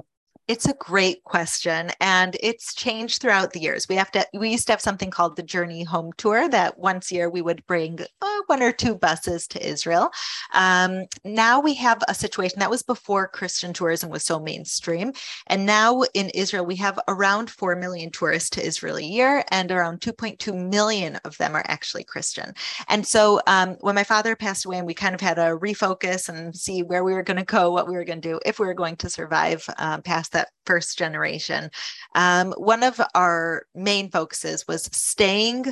It's 0.49 0.67
a 0.67 0.73
great 0.73 1.23
question, 1.25 1.91
and 2.01 2.35
it's 2.41 2.73
changed 2.73 3.21
throughout 3.21 3.53
the 3.53 3.59
years. 3.59 3.87
We 3.87 3.93
have 3.97 4.09
to. 4.13 4.25
We 4.33 4.49
used 4.49 4.65
to 4.65 4.73
have 4.73 4.81
something 4.81 5.11
called 5.11 5.35
the 5.35 5.43
Journey 5.43 5.83
Home 5.83 6.11
Tour 6.17 6.49
that 6.49 6.79
once 6.79 7.11
a 7.11 7.13
year 7.13 7.29
we 7.29 7.43
would 7.43 7.63
bring 7.67 7.99
uh, 8.19 8.39
one 8.47 8.63
or 8.63 8.71
two 8.71 8.95
buses 8.95 9.47
to 9.49 9.63
Israel. 9.63 10.09
Um, 10.55 11.05
now 11.23 11.59
we 11.59 11.75
have 11.75 12.01
a 12.07 12.15
situation 12.15 12.57
that 12.61 12.69
was 12.71 12.81
before 12.81 13.27
Christian 13.27 13.73
tourism 13.73 14.09
was 14.09 14.23
so 14.23 14.39
mainstream, 14.39 15.13
and 15.45 15.67
now 15.67 16.01
in 16.15 16.31
Israel 16.31 16.65
we 16.65 16.77
have 16.77 16.99
around 17.07 17.51
four 17.51 17.75
million 17.75 18.09
tourists 18.09 18.49
to 18.51 18.65
Israel 18.65 18.95
a 18.95 19.03
year, 19.03 19.43
and 19.51 19.71
around 19.71 20.01
2.2 20.01 20.51
million 20.67 21.17
of 21.25 21.37
them 21.37 21.53
are 21.55 21.65
actually 21.67 22.03
Christian. 22.03 22.55
And 22.87 23.05
so 23.05 23.39
um, 23.45 23.77
when 23.81 23.93
my 23.93 24.03
father 24.03 24.35
passed 24.35 24.65
away, 24.65 24.79
and 24.79 24.87
we 24.87 24.95
kind 24.95 25.13
of 25.13 25.21
had 25.21 25.35
to 25.35 25.59
refocus 25.59 26.27
and 26.27 26.55
see 26.55 26.81
where 26.81 27.03
we 27.03 27.13
were 27.13 27.21
going 27.21 27.37
to 27.37 27.45
go, 27.45 27.71
what 27.71 27.87
we 27.87 27.93
were 27.93 28.03
going 28.03 28.21
to 28.21 28.29
do, 28.29 28.39
if 28.47 28.57
we 28.57 28.65
were 28.65 28.73
going 28.73 28.95
to 28.95 29.11
survive 29.11 29.63
um, 29.77 30.01
past 30.01 30.31
that 30.31 30.38
that 30.39 30.49
first 30.65 30.97
generation. 30.97 31.69
Um, 32.15 32.53
one 32.57 32.83
of 32.83 32.99
our 33.15 33.63
main 33.75 34.09
focuses 34.09 34.65
was 34.67 34.89
staying 34.91 35.65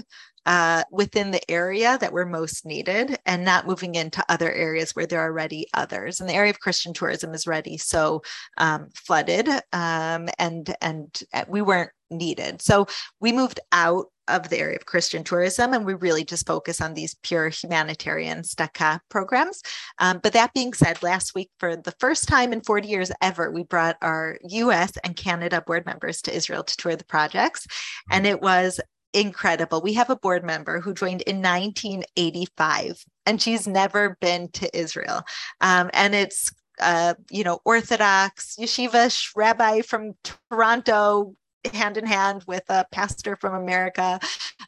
uh, 0.46 0.84
within 0.92 1.32
the 1.32 1.52
area 1.52 1.98
that 2.00 2.14
we're 2.14 2.26
most 2.26 2.66
needed 2.66 3.18
and 3.26 3.44
not 3.44 3.68
moving 3.68 3.96
into 3.96 4.24
other 4.30 4.52
areas 4.52 4.96
where 4.96 5.06
there 5.06 5.20
are 5.20 5.30
already 5.30 5.68
others. 5.74 6.20
And 6.20 6.30
the 6.30 6.34
area 6.34 6.52
of 6.52 6.60
Christian 6.62 6.94
tourism 6.94 7.34
is 7.34 7.46
already 7.46 7.78
so 7.78 8.22
um, 8.58 8.88
flooded 8.96 9.50
um, 9.74 10.30
and, 10.40 10.74
and 10.82 11.20
uh, 11.34 11.44
we 11.50 11.62
weren't 11.62 11.92
needed. 12.10 12.62
So 12.62 12.88
we 13.20 13.34
moved 13.34 13.60
out 13.74 14.06
of 14.28 14.50
the 14.50 14.60
area 14.60 14.76
of 14.76 14.86
Christian 14.86 15.24
tourism, 15.24 15.74
and 15.74 15.86
we 15.86 15.94
really 15.94 16.24
just 16.24 16.48
focus 16.48 16.82
on 16.82 16.94
these 16.94 17.16
pure 17.24 17.50
humanitarian 17.50 18.42
tzedakah 18.42 19.00
programs. 19.10 19.62
Um, 20.00 20.20
but 20.22 20.34
that 20.34 20.54
being 20.54 20.74
said, 20.74 21.02
last 21.04 21.36
week, 21.36 21.50
for 21.60 21.76
the 21.76 21.94
first 22.00 22.28
time 22.28 22.54
in 22.54 22.62
40 22.62 22.88
years 22.88 23.12
ever, 23.22 23.52
we 23.52 23.64
brought 23.64 23.98
our 24.02 24.38
US 24.44 24.94
and 25.04 25.16
Canada 25.16 25.64
board 25.66 25.86
members 25.86 26.22
to 26.24 26.36
Israel 26.36 26.64
to 26.64 26.78
tour 26.78 26.96
the 26.96 27.06
projects. 27.06 27.68
And 28.12 28.26
it 28.26 28.42
was 28.42 28.80
incredible. 29.14 29.82
We 29.82 29.94
have 29.94 30.10
a 30.10 30.16
board 30.16 30.44
member 30.44 30.80
who 30.80 30.94
joined 30.94 31.22
in 31.22 31.38
1985, 31.38 33.04
and 33.26 33.42
she's 33.42 33.68
never 33.68 34.18
been 34.22 34.50
to 34.54 34.78
Israel. 34.78 35.24
Um, 35.62 35.90
and 35.94 36.14
it's 36.14 36.52
uh, 36.80 37.16
you 37.30 37.44
know, 37.44 37.60
Orthodox 37.66 38.56
yeshiva 38.60 39.12
rabbi 39.36 39.82
from 39.82 40.14
Toronto, 40.52 41.34
hand 41.74 41.98
in 41.98 42.06
hand 42.06 42.44
with 42.48 42.64
a 42.70 42.86
pastor 42.92 43.36
from 43.36 43.54
America, 43.54 44.20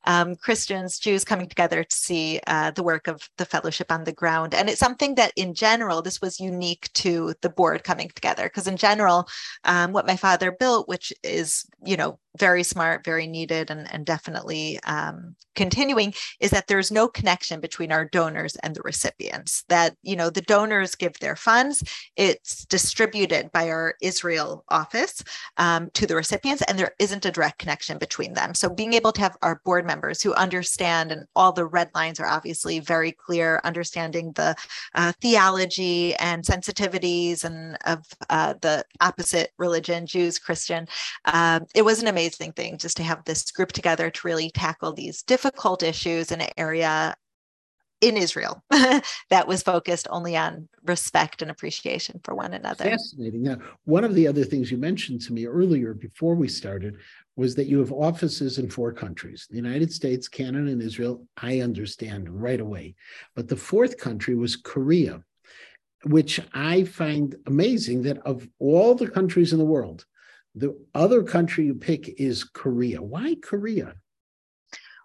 um, 0.05 0.35
Christians, 0.35 0.99
Jews 0.99 1.23
coming 1.23 1.47
together 1.47 1.83
to 1.83 1.95
see 1.95 2.39
uh, 2.47 2.71
the 2.71 2.83
work 2.83 3.07
of 3.07 3.29
the 3.37 3.45
fellowship 3.45 3.91
on 3.91 4.03
the 4.03 4.11
ground. 4.11 4.53
And 4.53 4.69
it's 4.69 4.79
something 4.79 5.15
that, 5.15 5.33
in 5.35 5.53
general, 5.53 6.01
this 6.01 6.21
was 6.21 6.39
unique 6.39 6.91
to 6.93 7.33
the 7.41 7.49
board 7.49 7.83
coming 7.83 8.09
together 8.09 8.43
because, 8.43 8.67
in 8.67 8.77
general, 8.77 9.27
um, 9.63 9.91
what 9.91 10.07
my 10.07 10.15
father 10.15 10.51
built, 10.51 10.87
which 10.87 11.13
is 11.23 11.65
you 11.83 11.97
know 11.97 12.19
very 12.37 12.63
smart, 12.63 13.03
very 13.03 13.27
needed, 13.27 13.71
and, 13.71 13.91
and 13.91 14.05
definitely 14.05 14.79
um, 14.83 15.35
continuing, 15.55 16.13
is 16.39 16.51
that 16.51 16.67
there's 16.67 16.91
no 16.91 17.07
connection 17.07 17.59
between 17.59 17.91
our 17.91 18.05
donors 18.05 18.55
and 18.57 18.75
the 18.75 18.81
recipients. 18.83 19.63
That 19.67 19.95
you 20.03 20.15
know 20.15 20.29
the 20.29 20.41
donors 20.41 20.95
give 20.95 21.17
their 21.19 21.35
funds, 21.35 21.83
it's 22.15 22.65
distributed 22.65 23.51
by 23.51 23.69
our 23.69 23.95
Israel 24.01 24.63
office 24.69 25.23
um, 25.57 25.89
to 25.93 26.05
the 26.05 26.15
recipients, 26.15 26.63
and 26.67 26.77
there 26.77 26.93
isn't 26.99 27.25
a 27.25 27.31
direct 27.31 27.59
connection 27.59 27.97
between 27.97 28.33
them. 28.33 28.53
So 28.53 28.69
being 28.69 28.93
able 28.93 29.11
to 29.13 29.21
have 29.21 29.37
our 29.41 29.61
board 29.65 29.85
members 29.85 30.21
who 30.21 30.33
understand, 30.35 31.11
and 31.11 31.25
all 31.35 31.51
the 31.51 31.65
red 31.65 31.89
lines 31.95 32.19
are 32.19 32.27
obviously 32.27 32.79
very 32.79 33.11
clear, 33.11 33.59
understanding 33.63 34.31
the 34.33 34.55
uh, 34.95 35.13
theology 35.21 36.15
and 36.15 36.43
sensitivities 36.43 37.43
and 37.43 37.77
of 37.85 38.05
uh, 38.29 38.53
the 38.61 38.85
opposite 39.01 39.51
religion, 39.57 40.05
Jews, 40.05 40.37
Christian. 40.39 40.87
Um, 41.25 41.65
it 41.75 41.83
was 41.83 42.01
an 42.01 42.07
amazing 42.07 42.28
thing 42.35 42.77
just 42.77 42.97
to 42.97 43.03
have 43.03 43.23
this 43.25 43.51
group 43.51 43.71
together 43.71 44.09
to 44.09 44.27
really 44.27 44.49
tackle 44.51 44.93
these 44.93 45.23
difficult 45.23 45.83
issues 45.83 46.31
in 46.31 46.41
an 46.41 46.49
area 46.57 47.15
in 48.01 48.15
Israel 48.15 48.63
that 48.69 49.47
was 49.47 49.61
focused 49.61 50.07
only 50.09 50.37
on 50.37 50.69
respect 50.85 51.41
and 51.41 51.51
appreciation 51.51 52.19
for 52.23 52.33
one 52.33 52.53
another. 52.53 52.85
Fascinating. 52.85 53.43
Now, 53.43 53.57
one 53.83 54.03
of 54.03 54.15
the 54.15 54.27
other 54.27 54.45
things 54.45 54.71
you 54.71 54.77
mentioned 54.77 55.21
to 55.21 55.33
me 55.33 55.45
earlier 55.45 55.93
before 55.93 56.35
we 56.35 56.47
started 56.47 56.95
was 57.35 57.55
that 57.55 57.67
you 57.67 57.79
have 57.79 57.91
offices 57.91 58.57
in 58.57 58.69
four 58.69 58.93
countries 58.93 59.47
the 59.49 59.57
United 59.57 59.91
States, 59.91 60.27
Canada, 60.27 60.71
and 60.71 60.81
Israel. 60.81 61.25
I 61.37 61.59
understand 61.59 62.29
right 62.29 62.59
away. 62.59 62.95
But 63.35 63.47
the 63.47 63.57
fourth 63.57 63.97
country 63.97 64.35
was 64.35 64.55
Korea, 64.55 65.23
which 66.05 66.39
I 66.53 66.85
find 66.85 67.35
amazing 67.47 68.03
that 68.03 68.19
of 68.19 68.47
all 68.59 68.95
the 68.95 69.09
countries 69.09 69.51
in 69.51 69.59
the 69.59 69.65
world, 69.65 70.05
the 70.59 70.77
other 70.93 71.23
country 71.23 71.65
you 71.65 71.73
pick 71.73 72.19
is 72.19 72.43
Korea. 72.43 73.01
Why 73.01 73.35
Korea? 73.41 73.95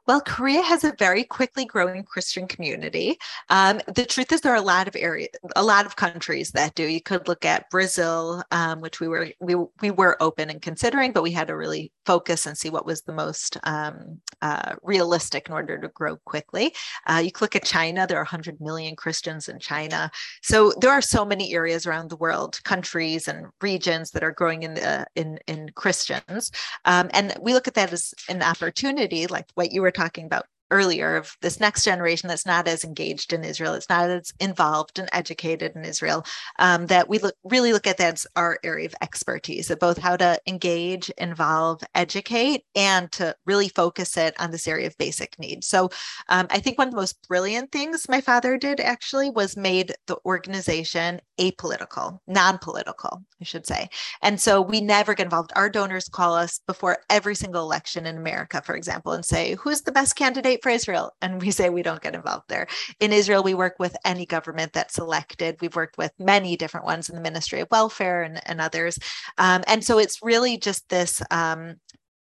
Well, 0.06 0.20
Korea 0.20 0.60
has 0.60 0.84
a 0.84 0.92
very 0.98 1.24
quickly 1.24 1.64
growing 1.64 2.02
Christian 2.02 2.46
community. 2.46 3.16
Um, 3.48 3.80
the 3.86 4.04
truth 4.04 4.32
is, 4.32 4.42
there 4.42 4.52
are 4.52 4.56
a 4.56 4.60
lot 4.60 4.86
of 4.86 4.94
areas, 4.96 5.30
a 5.56 5.64
lot 5.64 5.86
of 5.86 5.96
countries 5.96 6.50
that 6.50 6.74
do. 6.74 6.84
You 6.84 7.00
could 7.00 7.26
look 7.26 7.46
at 7.46 7.70
Brazil, 7.70 8.42
um, 8.50 8.82
which 8.82 9.00
we 9.00 9.08
were 9.08 9.28
we 9.40 9.54
we 9.80 9.90
were 9.90 10.22
open 10.22 10.50
and 10.50 10.60
considering, 10.60 11.12
but 11.12 11.22
we 11.22 11.30
had 11.30 11.46
to 11.46 11.56
really 11.56 11.90
focus 12.04 12.44
and 12.44 12.56
see 12.56 12.68
what 12.68 12.84
was 12.84 13.00
the 13.02 13.14
most 13.14 13.56
um, 13.64 14.20
uh, 14.42 14.74
realistic 14.82 15.48
in 15.48 15.54
order 15.54 15.78
to 15.78 15.88
grow 15.88 16.16
quickly. 16.26 16.74
Uh, 17.06 17.22
you 17.24 17.30
look 17.40 17.56
at 17.56 17.64
China; 17.64 18.06
there 18.06 18.18
are 18.18 18.24
100 18.24 18.60
million 18.60 18.96
Christians 18.96 19.48
in 19.48 19.58
China. 19.58 20.10
So 20.42 20.74
there 20.82 20.90
are 20.92 21.00
so 21.00 21.24
many 21.24 21.54
areas 21.54 21.86
around 21.86 22.10
the 22.10 22.16
world, 22.16 22.62
countries 22.64 23.26
and 23.26 23.46
regions 23.62 24.10
that 24.10 24.22
are 24.22 24.32
growing 24.32 24.64
in 24.64 24.74
the 24.74 25.06
in 25.14 25.38
in 25.46 25.70
Christians, 25.74 26.50
um, 26.84 27.08
and 27.14 27.34
we 27.40 27.54
look 27.54 27.68
at 27.68 27.74
that 27.74 27.90
as 27.90 28.12
an 28.28 28.42
opportunity, 28.42 29.26
like 29.26 29.46
what 29.54 29.72
you 29.72 29.80
were 29.80 29.93
talking 29.94 30.26
about 30.26 30.46
earlier 30.74 31.16
of 31.16 31.36
this 31.40 31.60
next 31.60 31.84
generation 31.84 32.28
that's 32.28 32.44
not 32.46 32.66
as 32.66 32.84
engaged 32.84 33.32
in 33.32 33.44
Israel, 33.44 33.74
it's 33.74 33.88
not 33.88 34.10
as 34.10 34.32
involved 34.40 34.98
and 34.98 35.08
educated 35.12 35.70
in 35.76 35.84
Israel, 35.84 36.24
um, 36.58 36.86
that 36.86 37.08
we 37.08 37.18
look, 37.18 37.36
really 37.44 37.72
look 37.72 37.86
at 37.86 37.96
that 37.98 38.14
as 38.14 38.26
our 38.34 38.58
area 38.64 38.86
of 38.86 38.94
expertise 39.00 39.70
of 39.70 39.78
both 39.78 39.98
how 39.98 40.16
to 40.16 40.38
engage, 40.46 41.10
involve, 41.10 41.80
educate, 41.94 42.64
and 42.74 43.10
to 43.12 43.34
really 43.46 43.68
focus 43.68 44.16
it 44.16 44.34
on 44.40 44.50
this 44.50 44.66
area 44.66 44.88
of 44.88 44.98
basic 44.98 45.38
needs. 45.38 45.66
So 45.66 45.90
um, 46.28 46.46
I 46.50 46.58
think 46.58 46.76
one 46.76 46.88
of 46.88 46.92
the 46.92 47.00
most 47.00 47.16
brilliant 47.28 47.70
things 47.70 48.08
my 48.08 48.20
father 48.20 48.56
did 48.56 48.80
actually 48.80 49.30
was 49.30 49.56
made 49.56 49.94
the 50.06 50.18
organization 50.26 51.20
apolitical, 51.38 52.18
non-political, 52.26 53.22
I 53.40 53.44
should 53.44 53.66
say. 53.66 53.88
And 54.22 54.40
so 54.40 54.60
we 54.60 54.80
never 54.80 55.14
get 55.14 55.26
involved. 55.26 55.52
Our 55.54 55.70
donors 55.70 56.08
call 56.08 56.34
us 56.34 56.60
before 56.66 56.98
every 57.10 57.34
single 57.34 57.62
election 57.62 58.06
in 58.06 58.16
America, 58.16 58.62
for 58.64 58.74
example, 58.76 59.12
and 59.12 59.24
say, 59.24 59.54
who's 59.54 59.82
the 59.82 59.92
best 59.92 60.16
candidate 60.16 60.62
for 60.64 60.70
Israel? 60.70 61.12
And 61.22 61.40
we 61.40 61.52
say 61.52 61.68
we 61.68 61.82
don't 61.82 62.02
get 62.02 62.14
involved 62.14 62.46
there. 62.48 62.66
In 62.98 63.12
Israel, 63.12 63.44
we 63.44 63.54
work 63.54 63.76
with 63.78 63.94
any 64.04 64.24
government 64.26 64.72
that's 64.72 64.98
elected. 64.98 65.58
We've 65.60 65.76
worked 65.76 65.98
with 65.98 66.10
many 66.18 66.56
different 66.56 66.86
ones 66.86 67.08
in 67.08 67.14
the 67.14 67.20
Ministry 67.20 67.60
of 67.60 67.68
Welfare 67.70 68.22
and, 68.22 68.40
and 68.46 68.60
others. 68.60 68.98
Um, 69.38 69.62
and 69.68 69.84
so 69.84 69.98
it's 69.98 70.20
really 70.22 70.56
just 70.56 70.88
this, 70.88 71.22
um, 71.30 71.76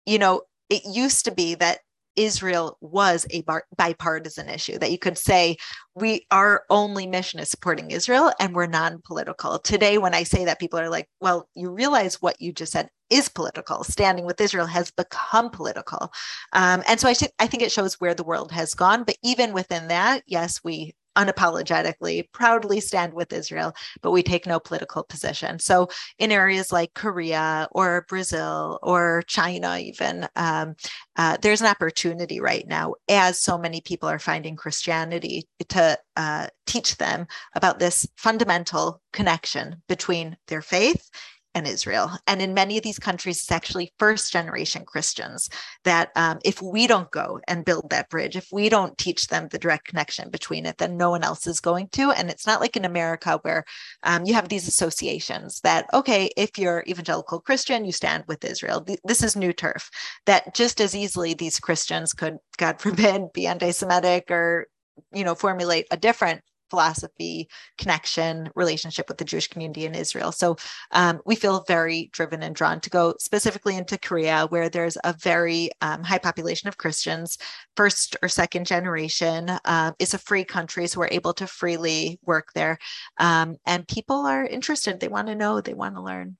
you 0.05 0.17
know, 0.17 0.43
it 0.69 0.83
used 0.85 1.25
to 1.25 1.31
be 1.31 1.55
that 1.55 1.79
Israel 2.15 2.77
was 2.81 3.25
a 3.31 3.41
bar- 3.41 3.65
bipartisan 3.77 4.49
issue 4.49 4.77
that 4.79 4.91
you 4.91 4.97
could 4.97 5.17
say 5.17 5.57
we 5.95 6.25
our 6.31 6.63
only 6.69 7.07
mission 7.07 7.39
is 7.39 7.49
supporting 7.49 7.91
Israel 7.91 8.31
and 8.39 8.53
we're 8.53 8.65
non-political. 8.65 9.59
Today 9.59 9.97
when 9.97 10.13
I 10.13 10.23
say 10.23 10.45
that 10.45 10.59
people 10.59 10.79
are 10.79 10.89
like, 10.89 11.07
well, 11.19 11.47
you 11.55 11.71
realize 11.71 12.21
what 12.21 12.41
you 12.41 12.51
just 12.53 12.71
said 12.71 12.89
is 13.11 13.29
political. 13.29 13.83
Standing 13.83 14.25
with 14.25 14.41
Israel 14.41 14.65
has 14.65 14.89
become 14.91 15.49
political. 15.49 16.11
Um, 16.53 16.81
and 16.87 16.99
so 16.99 17.07
I, 17.09 17.15
I 17.39 17.47
think 17.47 17.61
it 17.61 17.71
shows 17.71 17.95
where 17.95 18.15
the 18.15 18.23
world 18.23 18.51
has 18.51 18.73
gone. 18.73 19.03
But 19.03 19.17
even 19.23 19.53
within 19.53 19.89
that, 19.89 20.23
yes, 20.25 20.61
we 20.63 20.95
unapologetically, 21.17 22.31
proudly 22.31 22.79
stand 22.79 23.13
with 23.13 23.33
Israel, 23.33 23.73
but 24.01 24.11
we 24.11 24.23
take 24.23 24.45
no 24.45 24.59
political 24.59 25.03
position. 25.03 25.59
So, 25.59 25.89
in 26.19 26.31
areas 26.31 26.71
like 26.71 26.93
Korea 26.93 27.67
or 27.71 28.05
Brazil 28.07 28.79
or 28.81 29.23
China, 29.27 29.77
even, 29.77 30.27
um, 30.35 30.75
uh, 31.17 31.37
there's 31.41 31.61
an 31.61 31.67
opportunity 31.67 32.39
right 32.39 32.65
now, 32.67 32.95
as 33.09 33.41
so 33.41 33.57
many 33.57 33.81
people 33.81 34.09
are 34.09 34.19
finding 34.19 34.55
Christianity, 34.55 35.47
to 35.69 35.97
uh, 36.15 36.47
teach 36.65 36.97
them 36.97 37.27
about 37.55 37.79
this 37.79 38.07
fundamental 38.15 39.01
connection 39.11 39.81
between 39.87 40.37
their 40.47 40.61
faith 40.61 41.09
and 41.53 41.67
Israel. 41.67 42.11
And 42.27 42.41
in 42.41 42.53
many 42.53 42.77
of 42.77 42.83
these 42.83 42.99
countries, 42.99 43.39
it's 43.39 43.51
actually 43.51 43.93
first 43.99 44.31
generation 44.31 44.85
Christians 44.85 45.49
that 45.83 46.09
um, 46.15 46.39
if 46.45 46.61
we 46.61 46.87
don't 46.87 47.11
go 47.11 47.39
and 47.47 47.65
build 47.65 47.89
that 47.89 48.09
bridge, 48.09 48.35
if 48.35 48.47
we 48.51 48.69
don't 48.69 48.97
teach 48.97 49.27
them 49.27 49.47
the 49.49 49.59
direct 49.59 49.87
connection 49.87 50.29
between 50.29 50.65
it, 50.65 50.77
then 50.77 50.97
no 50.97 51.09
one 51.09 51.23
else 51.23 51.47
is 51.47 51.59
going 51.59 51.89
to. 51.89 52.11
And 52.11 52.29
it's 52.29 52.47
not 52.47 52.61
like 52.61 52.77
in 52.77 52.85
America 52.85 53.39
where 53.41 53.65
um, 54.03 54.25
you 54.25 54.33
have 54.33 54.49
these 54.49 54.67
associations 54.67 55.59
that, 55.61 55.87
okay, 55.93 56.29
if 56.37 56.57
you're 56.57 56.83
evangelical 56.87 57.41
Christian, 57.41 57.85
you 57.85 57.91
stand 57.91 58.23
with 58.27 58.45
Israel. 58.45 58.85
This 59.03 59.23
is 59.23 59.35
new 59.35 59.53
turf 59.53 59.89
that 60.25 60.53
just 60.55 60.79
as 60.79 60.95
easily 60.95 61.33
these 61.33 61.59
Christians 61.59 62.13
could, 62.13 62.37
God 62.57 62.79
forbid, 62.81 63.33
be 63.33 63.47
anti 63.47 63.71
Semitic 63.71 64.31
or 64.31 64.67
you 65.13 65.23
know 65.23 65.35
formulate 65.35 65.87
a 65.91 65.97
different 65.97 66.41
philosophy, 66.71 67.47
connection, 67.77 68.49
relationship 68.55 69.05
with 69.07 69.19
the 69.19 69.29
Jewish 69.31 69.47
community 69.47 69.85
in 69.85 69.93
Israel. 69.93 70.31
So 70.31 70.55
um, 70.91 71.21
we 71.29 71.35
feel 71.35 71.65
very 71.67 72.09
driven 72.17 72.41
and 72.41 72.55
drawn 72.55 72.79
to 72.81 72.89
go 72.89 73.13
specifically 73.19 73.75
into 73.77 73.99
Korea, 74.07 74.47
where 74.49 74.69
there's 74.69 74.97
a 75.03 75.13
very 75.31 75.69
um, 75.81 76.01
high 76.03 76.23
population 76.27 76.67
of 76.69 76.81
Christians, 76.83 77.37
first 77.75 78.17
or 78.23 78.29
second 78.29 78.65
generation. 78.65 79.49
Uh, 79.73 79.91
it's 79.99 80.15
a 80.15 80.25
free 80.29 80.45
country, 80.45 80.87
so 80.87 80.99
we're 80.99 81.19
able 81.19 81.33
to 81.33 81.45
freely 81.45 82.19
work 82.25 82.47
there. 82.55 82.79
Um, 83.17 83.57
and 83.71 83.87
people 83.87 84.25
are 84.33 84.45
interested, 84.45 84.99
they 84.99 85.15
want 85.15 85.27
to 85.27 85.35
know, 85.35 85.61
they 85.61 85.75
want 85.83 85.95
to 85.95 86.01
learn. 86.01 86.37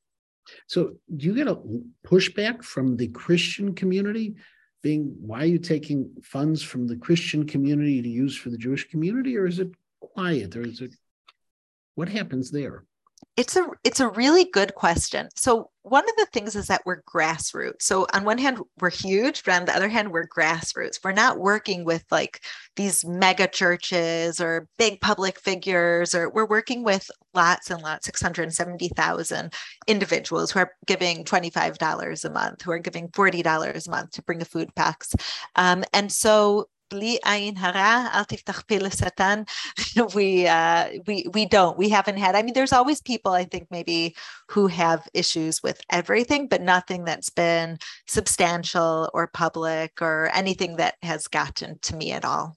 So 0.68 0.94
do 1.18 1.26
you 1.28 1.36
get 1.36 1.48
a 1.48 1.60
pushback 2.06 2.64
from 2.64 2.98
the 2.98 3.10
Christian 3.10 3.76
community? 3.76 4.36
Being 4.82 5.04
why 5.20 5.40
are 5.44 5.54
you 5.56 5.60
taking 5.60 6.10
funds 6.24 6.64
from 6.64 6.88
the 6.88 7.00
Christian 7.06 7.46
community 7.46 8.02
to 8.02 8.10
use 8.10 8.36
for 8.36 8.50
the 8.50 8.58
Jewish 8.66 8.90
community, 8.90 9.38
or 9.38 9.46
is 9.46 9.60
it 9.60 9.70
quiet. 10.14 10.56
Or 10.56 10.62
is 10.62 10.82
it 10.82 10.96
what 11.96 12.10
happens 12.10 12.52
there? 12.52 12.86
It's 13.38 13.56
a 13.56 13.68
it's 13.84 14.00
a 14.00 14.10
really 14.10 14.46
good 14.46 14.76
question. 14.76 15.30
So 15.36 15.70
one 15.84 16.04
of 16.04 16.16
the 16.18 16.28
things 16.34 16.56
is 16.56 16.68
that 16.68 16.82
we're 16.86 17.02
grassroots. 17.04 17.84
So 17.84 18.06
on 18.14 18.24
one 18.26 18.38
hand 18.38 18.60
we're 18.80 18.90
huge 18.90 19.44
but 19.44 19.54
on 19.54 19.66
the 19.66 19.76
other 19.76 19.88
hand 19.88 20.12
we're 20.12 20.28
grassroots. 20.28 21.00
We're 21.04 21.12
not 21.12 21.40
working 21.40 21.86
with 21.86 22.04
like 22.12 22.42
these 22.76 23.06
mega 23.06 23.48
churches 23.48 24.42
or 24.42 24.68
big 24.78 25.00
public 25.02 25.40
figures 25.40 26.14
or 26.14 26.30
we're 26.30 26.48
working 26.48 26.84
with 26.84 27.10
lots 27.34 27.70
and 27.70 27.82
lots 27.82 28.06
670000 28.06 29.54
individuals 29.88 30.52
who 30.52 30.60
are 30.60 30.72
giving 30.86 31.24
$25 31.24 32.26
a 32.26 32.30
month 32.30 32.62
who 32.62 32.72
are 32.72 32.80
giving 32.80 33.08
$40 33.10 33.88
a 33.88 33.90
month 33.90 34.12
to 34.12 34.24
bring 34.24 34.42
a 34.42 34.46
food 34.46 34.74
packs 34.76 35.14
um, 35.56 35.84
and 35.94 36.12
so 36.12 36.68
we 40.14 40.48
uh, 40.48 40.90
we 41.08 41.26
we 41.34 41.46
don't 41.46 41.78
we 41.78 41.90
haven't 41.90 42.18
had 42.18 42.36
i 42.36 42.42
mean 42.42 42.54
there's 42.54 42.74
always 42.74 43.02
people 43.02 43.32
i 43.32 43.44
think 43.44 43.68
maybe 43.72 44.16
who 44.50 44.68
have 44.68 45.08
issues 45.14 45.64
with 45.64 45.82
everything 45.90 46.48
but 46.48 46.62
nothing 46.62 47.04
that's 47.04 47.30
been 47.30 47.78
substantial 48.08 49.10
or 49.14 49.28
public 49.28 50.02
or 50.02 50.30
anything 50.34 50.78
that 50.78 50.96
has 51.02 51.28
gotten 51.28 51.80
to 51.80 51.96
me 51.96 52.12
at 52.12 52.26
all. 52.26 52.56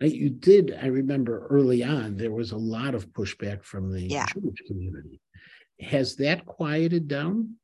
You 0.00 0.30
did 0.30 0.76
i 0.82 0.86
remember 0.86 1.46
early 1.48 1.84
on 1.84 2.16
there 2.16 2.32
was 2.32 2.52
a 2.52 2.56
lot 2.56 2.94
of 2.94 3.08
pushback 3.10 3.62
from 3.62 3.92
the 3.92 4.02
yeah. 4.02 4.26
jewish 4.32 4.62
community. 4.66 5.20
Has 5.80 6.16
that 6.16 6.46
quieted 6.46 7.08
down 7.08 7.56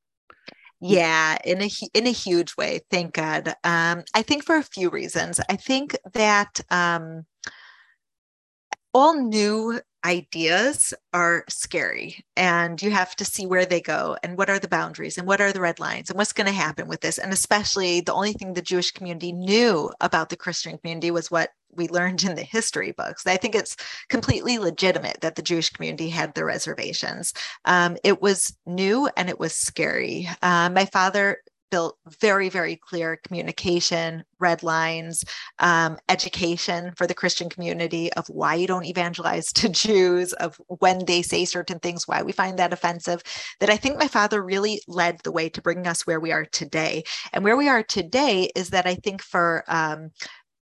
yeah, 0.81 1.39
in 1.45 1.63
a 1.63 1.71
in 1.95 2.07
a 2.07 2.13
huge 2.13 2.57
way. 2.57 2.81
Thank 2.91 3.15
God. 3.15 3.55
Um, 3.65 4.05
I 4.15 4.23
think 4.23 4.45
for 4.45 4.57
a 4.57 4.63
few 4.63 4.91
reasons. 4.91 5.41
I 5.49 5.57
think 5.57 5.97
that 6.13 6.61
um, 6.71 7.25
all 8.95 9.15
new 9.15 9.81
ideas 10.05 10.95
are 11.13 11.45
scary 11.49 12.25
and 12.37 12.81
you 12.81 12.91
have 12.91 13.17
to 13.17 13.25
see 13.25 13.47
where 13.47 13.67
they 13.67 13.81
go 13.81 14.17
and 14.23 14.39
what 14.39 14.49
are 14.49 14.59
the 14.59 14.69
boundaries 14.69 15.19
and 15.19 15.27
what 15.27 15.41
are 15.41 15.53
the 15.53 15.61
red 15.61 15.81
lines 15.81 16.09
and 16.09 16.17
what's 16.17 16.33
going 16.33 16.47
to 16.47 16.53
happen 16.53 16.87
with 16.87 17.01
this 17.01 17.19
and 17.19 17.33
especially 17.33 18.01
the 18.01 18.13
only 18.13 18.33
thing 18.33 18.53
the 18.53 18.63
jewish 18.63 18.93
community 18.93 19.33
knew 19.33 19.91
about 20.01 20.29
the 20.29 20.37
christian 20.37 20.79
community 20.79 21.11
was 21.11 21.31
what 21.31 21.51
we 21.75 21.89
learned 21.89 22.25
in 22.25 22.35
the 22.35 22.43
history 22.43 22.93
books. 22.93 23.27
I 23.27 23.37
think 23.37 23.55
it's 23.55 23.77
completely 24.09 24.59
legitimate 24.59 25.21
that 25.21 25.37
the 25.37 25.43
jewish 25.43 25.71
community 25.71 26.09
had 26.09 26.35
their 26.35 26.47
reservations. 26.47 27.33
Um, 27.65 27.97
it 28.05 28.21
was 28.21 28.57
new 28.67 29.09
and 29.17 29.29
it 29.29 29.39
was 29.39 29.55
scary. 29.55 30.29
Uh, 30.43 30.71
my 30.71 30.87
father 30.87 31.39
built 31.71 31.99
very, 32.21 32.49
very 32.49 32.77
clear 32.77 33.19
communication, 33.25 34.25
red 34.39 34.63
lines, 34.63 35.25
um, 35.59 35.99
education 36.09 36.93
for 36.97 37.07
the 37.07 37.15
Christian 37.15 37.49
community 37.49 38.13
of 38.15 38.27
why 38.29 38.55
you 38.55 38.67
don't 38.67 38.87
evangelize 38.87 39.53
to 39.55 39.69
Jews, 39.69 40.33
of 40.35 40.61
when 40.67 41.05
they 41.05 41.23
say 41.23 41.45
certain 41.45 41.79
things, 41.79 42.07
why 42.07 42.23
we 42.23 42.33
find 42.33 42.59
that 42.59 42.73
offensive. 42.73 43.23
That 43.61 43.71
I 43.71 43.77
think 43.77 43.99
my 43.99 44.09
father 44.09 44.43
really 44.43 44.81
led 44.87 45.21
the 45.25 45.33
way 45.33 45.49
to 45.51 45.63
bringing 45.63 45.87
us 45.87 46.07
where 46.07 46.21
we 46.21 46.33
are 46.33 46.45
today. 46.45 47.05
And 47.33 47.45
where 47.45 47.57
we 47.57 47.69
are 47.69 47.83
today 47.83 48.51
is 48.55 48.71
that 48.71 48.87
I 48.87 48.95
think 48.95 49.23
for 49.23 49.65
um, 49.69 50.11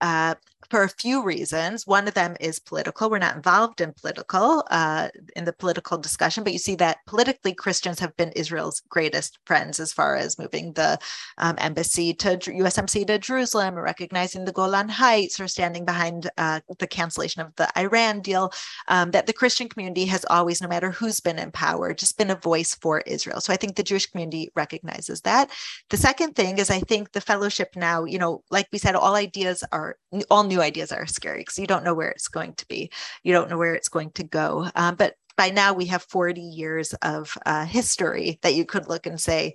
uh, 0.01 0.35
for 0.71 0.83
a 0.83 0.89
few 0.89 1.23
reasons. 1.23 1.87
One 1.87 2.09
of 2.09 2.15
them 2.15 2.37
is 2.41 2.59
political. 2.59 3.09
We're 3.09 3.19
not 3.19 3.37
involved 3.37 3.81
in 3.81 3.93
political 3.93 4.65
uh, 4.71 5.09
in 5.37 5.45
the 5.45 5.53
political 5.53 5.97
discussion, 5.99 6.45
but 6.45 6.53
you 6.53 6.59
see 6.59 6.75
that 6.77 6.99
politically 7.07 7.55
Christians 7.55 8.01
have 8.01 8.17
been 8.17 8.33
Israel's 8.33 8.83
greatest 8.89 9.39
friends 9.47 9.81
as 9.81 9.93
far 9.93 10.17
as 10.17 10.39
moving 10.39 10.73
the 10.73 10.99
um, 11.39 11.55
embassy 11.59 12.13
to 12.15 12.37
USMC 12.37 13.07
to 13.07 13.19
Jerusalem, 13.19 13.79
or 13.79 13.83
recognizing 13.83 14.45
the 14.45 14.53
Golan 14.53 14.89
Heights, 14.89 15.41
or 15.41 15.49
standing 15.49 15.85
behind 15.85 16.31
uh, 16.37 16.61
the 16.79 16.87
cancellation 16.87 17.43
of 17.43 17.55
the 17.57 17.69
Iran 17.79 18.21
deal. 18.21 18.53
Um, 18.89 19.11
that 19.13 19.27
the 19.27 19.33
Christian 19.33 19.69
community 19.69 20.07
has 20.07 20.25
always, 20.29 20.61
no 20.61 20.69
matter 20.69 20.91
who's 20.91 21.21
been 21.21 21.39
in 21.39 21.51
power, 21.53 21.95
just 21.95 22.19
been 22.19 22.31
a 22.31 22.35
voice 22.35 22.75
for 22.75 23.01
Israel. 23.03 23.41
So 23.41 23.53
I 23.53 23.57
think 23.57 23.77
the 23.77 23.83
Jewish 23.83 24.07
community 24.07 24.51
recognizes 24.55 25.21
that. 25.23 25.51
The 25.91 25.97
second 25.97 26.35
thing 26.35 26.59
is 26.59 26.71
I 26.71 26.81
think 26.81 27.13
the 27.13 27.21
fellowship 27.21 27.71
now, 27.77 28.05
you 28.05 28.19
know, 28.19 28.43
like 28.51 28.69
we 28.73 28.79
said, 28.79 28.95
all 28.95 29.15
ideas 29.15 29.65
are 29.73 29.97
all 30.31 30.45
new 30.49 30.61
ideas 30.63 30.93
are 30.93 31.07
scary 31.07 31.41
because 31.41 31.59
you 31.59 31.67
don't 31.67 31.85
know 31.85 31.95
where 31.95 32.11
it's 32.11 32.29
going 32.29 32.55
to 32.55 32.67
be. 32.67 32.91
You 33.23 33.33
don't 33.33 33.51
know 33.51 33.59
where 33.59 33.75
it's 33.75 33.89
going 33.89 34.11
to 34.13 34.25
go. 34.25 34.69
Um, 34.75 34.97
but 34.97 35.15
by 35.37 35.51
now 35.51 35.73
we 35.73 35.87
have 35.87 36.03
40 36.03 36.41
years 36.41 36.95
of 36.95 37.37
uh, 37.47 37.65
history 37.65 38.39
that 38.43 38.55
you 38.55 38.65
could 38.65 38.89
look 38.89 39.07
and 39.07 39.21
say, 39.21 39.55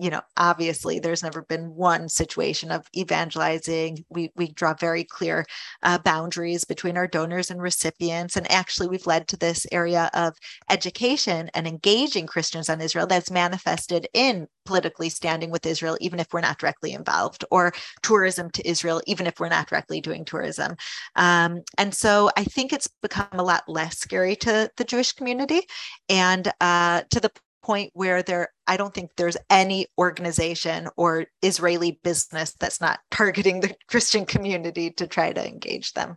you 0.00 0.08
know, 0.08 0.22
obviously 0.38 0.98
there's 0.98 1.22
never 1.22 1.42
been 1.42 1.74
one 1.74 2.08
situation 2.08 2.70
of 2.70 2.86
evangelizing. 2.96 4.02
We, 4.08 4.32
we 4.34 4.50
draw 4.52 4.72
very 4.72 5.04
clear 5.04 5.44
uh, 5.82 5.98
boundaries 5.98 6.64
between 6.64 6.96
our 6.96 7.06
donors 7.06 7.50
and 7.50 7.60
recipients. 7.60 8.36
And 8.36 8.50
actually, 8.50 8.88
we've 8.88 9.06
led 9.06 9.28
to 9.28 9.36
this 9.36 9.66
area 9.70 10.10
of 10.14 10.38
education 10.70 11.50
and 11.54 11.66
engaging 11.66 12.26
Christians 12.26 12.70
on 12.70 12.80
Israel 12.80 13.06
that's 13.06 13.30
manifested 13.30 14.08
in 14.14 14.48
politically 14.64 15.10
standing 15.10 15.50
with 15.50 15.66
Israel, 15.66 15.98
even 16.00 16.18
if 16.18 16.32
we're 16.32 16.40
not 16.40 16.58
directly 16.58 16.92
involved, 16.92 17.44
or 17.50 17.72
tourism 18.02 18.50
to 18.52 18.66
Israel, 18.66 19.02
even 19.06 19.26
if 19.26 19.38
we're 19.38 19.48
not 19.48 19.68
directly 19.68 20.00
doing 20.00 20.24
tourism. 20.24 20.76
Um, 21.16 21.62
and 21.76 21.94
so 21.94 22.30
I 22.38 22.44
think 22.44 22.72
it's 22.72 22.88
become 23.02 23.26
a 23.32 23.42
lot 23.42 23.64
less 23.68 23.98
scary 23.98 24.36
to 24.36 24.70
the 24.76 24.84
Jewish 24.84 25.12
community 25.12 25.62
and 26.08 26.50
uh, 26.60 27.02
to 27.10 27.20
the 27.20 27.30
point 27.62 27.90
where 27.94 28.22
there 28.22 28.48
i 28.66 28.76
don't 28.76 28.94
think 28.94 29.10
there's 29.16 29.36
any 29.48 29.86
organization 29.98 30.88
or 30.96 31.26
israeli 31.42 32.00
business 32.02 32.54
that's 32.58 32.80
not 32.80 33.00
targeting 33.10 33.60
the 33.60 33.74
christian 33.88 34.24
community 34.24 34.90
to 34.90 35.06
try 35.06 35.32
to 35.32 35.46
engage 35.46 35.92
them. 35.92 36.16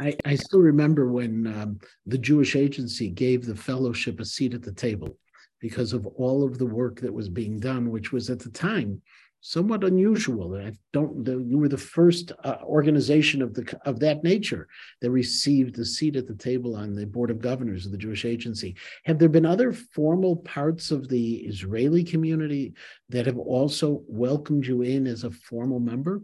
I, 0.00 0.14
I 0.24 0.36
still 0.36 0.60
remember 0.60 1.10
when 1.10 1.46
um, 1.46 1.80
the 2.06 2.18
jewish 2.18 2.56
agency 2.56 3.08
gave 3.08 3.46
the 3.46 3.56
fellowship 3.56 4.20
a 4.20 4.24
seat 4.24 4.54
at 4.54 4.62
the 4.62 4.72
table 4.72 5.16
because 5.60 5.92
of 5.92 6.06
all 6.06 6.44
of 6.44 6.58
the 6.58 6.66
work 6.66 7.00
that 7.00 7.12
was 7.12 7.28
being 7.28 7.58
done 7.58 7.90
which 7.90 8.12
was 8.12 8.30
at 8.30 8.38
the 8.38 8.50
time 8.50 9.00
somewhat 9.46 9.84
unusual. 9.84 10.56
I 10.56 10.72
don't. 10.94 11.22
The, 11.22 11.38
you 11.38 11.58
were 11.58 11.68
the 11.68 11.76
first 11.76 12.32
uh, 12.44 12.56
organization 12.62 13.42
of 13.42 13.52
the 13.52 13.78
of 13.84 14.00
that 14.00 14.24
nature 14.24 14.66
that 15.02 15.10
received 15.10 15.78
a 15.78 15.84
seat 15.84 16.16
at 16.16 16.26
the 16.26 16.34
table 16.34 16.74
on 16.74 16.94
the 16.94 17.04
board 17.04 17.30
of 17.30 17.42
governors 17.42 17.84
of 17.84 17.92
the 17.92 17.98
Jewish 17.98 18.24
Agency. 18.24 18.74
Have 19.04 19.18
there 19.18 19.28
been 19.28 19.44
other 19.44 19.72
formal 19.72 20.36
parts 20.36 20.90
of 20.90 21.08
the 21.08 21.36
Israeli 21.36 22.02
community 22.02 22.72
that 23.10 23.26
have 23.26 23.38
also 23.38 24.02
welcomed 24.08 24.66
you 24.66 24.80
in 24.80 25.06
as 25.06 25.24
a 25.24 25.30
formal 25.30 25.78
member? 25.78 26.22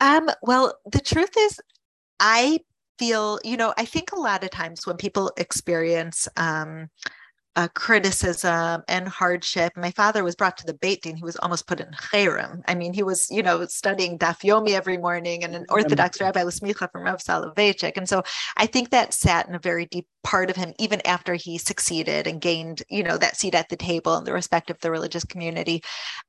Um, 0.00 0.30
well, 0.42 0.74
the 0.90 1.00
truth 1.00 1.34
is, 1.38 1.60
I 2.18 2.60
feel 2.98 3.38
you 3.44 3.58
know 3.58 3.74
I 3.76 3.84
think 3.84 4.12
a 4.12 4.18
lot 4.18 4.42
of 4.42 4.48
times 4.48 4.86
when 4.86 4.96
people 4.96 5.32
experience 5.36 6.28
um, 6.38 6.88
uh, 7.56 7.68
criticism 7.74 8.82
and 8.86 9.08
hardship. 9.08 9.72
My 9.76 9.90
father 9.90 10.22
was 10.22 10.36
brought 10.36 10.58
to 10.58 10.66
the 10.66 10.74
Beit 10.74 11.02
Din. 11.02 11.16
He 11.16 11.24
was 11.24 11.36
almost 11.36 11.66
put 11.66 11.80
in 11.80 11.88
cherem. 12.12 12.62
I 12.68 12.74
mean, 12.74 12.92
he 12.92 13.02
was, 13.02 13.30
you 13.30 13.42
know, 13.42 13.64
studying 13.66 14.18
Daf 14.18 14.40
Yomi 14.40 14.72
every 14.72 14.98
morning 14.98 15.42
and 15.42 15.54
an 15.54 15.64
Orthodox 15.70 16.20
rabbi 16.20 16.44
was 16.44 16.60
Smicha 16.60 16.90
from 16.92 17.04
Rav 17.04 17.18
Soloveitchik. 17.18 17.96
And 17.96 18.08
so 18.08 18.22
I 18.56 18.66
think 18.66 18.90
that 18.90 19.14
sat 19.14 19.48
in 19.48 19.54
a 19.54 19.58
very 19.58 19.86
deep 19.86 20.06
part 20.22 20.50
of 20.50 20.56
him, 20.56 20.74
even 20.78 21.00
after 21.06 21.34
he 21.34 21.56
succeeded 21.56 22.26
and 22.26 22.40
gained, 22.40 22.82
you 22.90 23.02
know, 23.02 23.16
that 23.16 23.36
seat 23.36 23.54
at 23.54 23.70
the 23.70 23.76
table 23.76 24.16
and 24.16 24.26
the 24.26 24.32
respect 24.32 24.70
of 24.70 24.78
the 24.80 24.90
religious 24.90 25.24
community. 25.24 25.82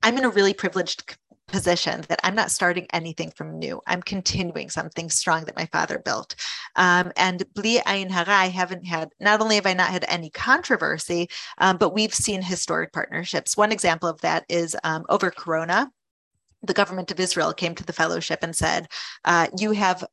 I'm 0.03 0.17
in 0.17 0.23
a 0.23 0.29
really 0.29 0.53
privileged 0.53 1.17
position 1.47 2.03
that 2.09 2.19
I'm 2.23 2.35
not 2.35 2.51
starting 2.51 2.87
anything 2.93 3.31
from 3.31 3.57
new. 3.57 3.81
I'm 3.87 4.01
continuing 4.01 4.69
something 4.69 5.09
strong 5.09 5.45
that 5.45 5.55
my 5.55 5.65
father 5.67 5.99
built. 5.99 6.35
Um, 6.75 7.11
and 7.15 7.43
Bli 7.53 7.79
Ayin 7.79 8.09
Hara, 8.09 8.33
I 8.33 8.49
haven't 8.49 8.85
had, 8.85 9.09
not 9.19 9.41
only 9.41 9.55
have 9.55 9.65
I 9.65 9.73
not 9.73 9.89
had 9.89 10.05
any 10.07 10.29
controversy, 10.29 11.29
um, 11.57 11.77
but 11.77 11.93
we've 11.93 12.13
seen 12.13 12.41
historic 12.41 12.91
partnerships. 12.93 13.57
One 13.57 13.71
example 13.71 14.09
of 14.09 14.21
that 14.21 14.45
is 14.49 14.75
um, 14.83 15.05
over 15.09 15.31
Corona. 15.31 15.91
The 16.63 16.73
government 16.73 17.11
of 17.11 17.19
Israel 17.19 17.53
came 17.53 17.75
to 17.75 17.85
the 17.85 17.93
fellowship 17.93 18.39
and 18.41 18.55
said, 18.55 18.87
uh, 19.25 19.47
You 19.57 19.71
have 19.71 20.03